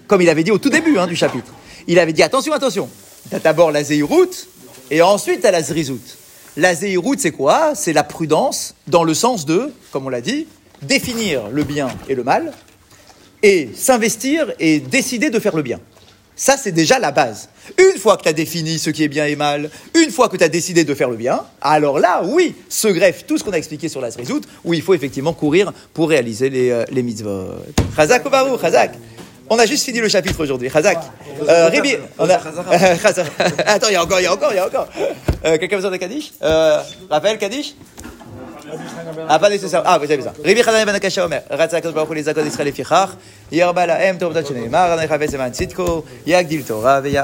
comme 0.07 0.21
il 0.21 0.29
avait 0.29 0.43
dit 0.43 0.51
au 0.51 0.57
tout 0.57 0.69
début 0.69 0.97
hein, 0.97 1.07
du 1.07 1.15
chapitre. 1.15 1.51
Il 1.87 1.99
avait 1.99 2.13
dit 2.13 2.23
attention, 2.23 2.53
attention, 2.53 2.89
tu 3.29 3.35
as 3.35 3.39
d'abord 3.39 3.71
la 3.71 3.83
zéhirout 3.83 4.47
et 4.91 5.01
ensuite 5.01 5.41
tu 5.41 5.47
as 5.47 5.51
la 5.51 5.63
zrizout. 5.63 6.01
La 6.57 6.73
zéhirout, 6.73 7.15
c'est 7.17 7.31
quoi? 7.31 7.75
C'est 7.75 7.93
la 7.93 8.03
prudence 8.03 8.75
dans 8.87 9.03
le 9.03 9.13
sens 9.13 9.45
de, 9.45 9.73
comme 9.91 10.05
on 10.05 10.09
l'a 10.09 10.21
dit, 10.21 10.47
définir 10.81 11.49
le 11.49 11.63
bien 11.63 11.89
et 12.07 12.15
le 12.15 12.23
mal 12.23 12.53
et 13.43 13.69
s'investir 13.75 14.53
et 14.59 14.79
décider 14.79 15.29
de 15.29 15.39
faire 15.39 15.55
le 15.55 15.61
bien. 15.61 15.79
Ça, 16.35 16.57
c'est 16.61 16.71
déjà 16.73 16.99
la 16.99 17.11
base. 17.11 17.49
Une 17.77 17.97
fois 17.97 18.17
que 18.17 18.23
tu 18.23 18.29
as 18.29 18.33
défini 18.33 18.77
ce 18.77 18.89
qui 18.89 19.03
est 19.03 19.07
bien 19.07 19.25
et 19.25 19.35
mal, 19.35 19.69
une 19.95 20.11
fois 20.11 20.27
que 20.27 20.35
tu 20.35 20.43
as 20.43 20.49
décidé 20.49 20.83
de 20.83 20.93
faire 20.93 21.09
le 21.09 21.15
bien, 21.15 21.41
alors 21.61 21.97
là, 21.97 22.21
oui, 22.25 22.55
se 22.67 22.89
greffe 22.89 23.25
tout 23.25 23.37
ce 23.37 23.43
qu'on 23.43 23.53
a 23.53 23.57
expliqué 23.57 23.87
sur 23.87 24.01
la 24.01 24.11
Srizout, 24.11 24.41
où 24.65 24.73
il 24.73 24.81
faut 24.81 24.93
effectivement 24.93 25.33
courir 25.33 25.71
pour 25.93 26.09
réaliser 26.09 26.49
les, 26.49 26.69
euh, 26.71 26.83
les 26.91 27.03
mitzvot. 27.03 27.45
Chazak 27.95 28.25
Obaru, 28.25 28.59
Chazak? 28.59 28.91
On 29.49 29.57
a 29.59 29.65
juste 29.65 29.85
fini 29.85 29.99
le 29.99 30.09
chapitre 30.09 30.41
aujourd'hui. 30.43 30.69
Chazak. 30.69 30.97
Euh, 31.47 31.69
Ribi, 31.69 31.95
on 32.19 32.29
a... 32.29 32.39
Chazak. 33.01 33.27
Attends, 33.65 33.87
il 33.89 33.93
y 33.93 33.95
a 33.95 34.03
encore, 34.03 34.19
il 34.19 34.23
y 34.23 34.27
a 34.27 34.33
encore, 34.33 34.51
il 34.51 34.55
y 34.55 34.59
a 34.59 34.67
encore. 34.67 34.87
Euh, 35.45 35.57
Quelqu'un 35.57 35.75
a 35.75 35.77
besoin 35.77 35.91
de 35.91 35.97
Kaddish? 35.97 36.33
Euh, 36.41 36.81
Raphaël, 37.09 37.37
Kaddish? 37.37 37.75
Ah, 39.29 39.39
pas 39.39 39.49
nécessaire. 39.49 39.83
Ah, 39.85 39.97
vous 39.97 40.11
avez 40.11 40.21
ça. 40.21 40.33
Ribi 40.43 40.61
Chazan 40.63 40.85
ben 40.85 40.95
Akasha 40.95 41.25
Omer. 41.25 41.41
Ratzak 41.49 41.81
Kadosh 41.81 41.95
Baruch 41.95 42.09
Hu 42.09 42.15
les 42.15 42.23
Zakot 42.23 42.41
Israël 42.41 42.67
Lefichach. 42.67 43.09
Yarba 43.51 43.85
Lahem 43.85 44.17
Tov 44.17 44.33
Dat 44.33 44.43
Shneimar. 44.43 44.91
Anay 44.91 45.07
Chavetz 45.07 45.33
Eman 45.33 45.51
Tzitko. 45.51 46.05
Yagdil 46.25 46.63
Torah. 46.65 47.01
Veya 47.01 47.13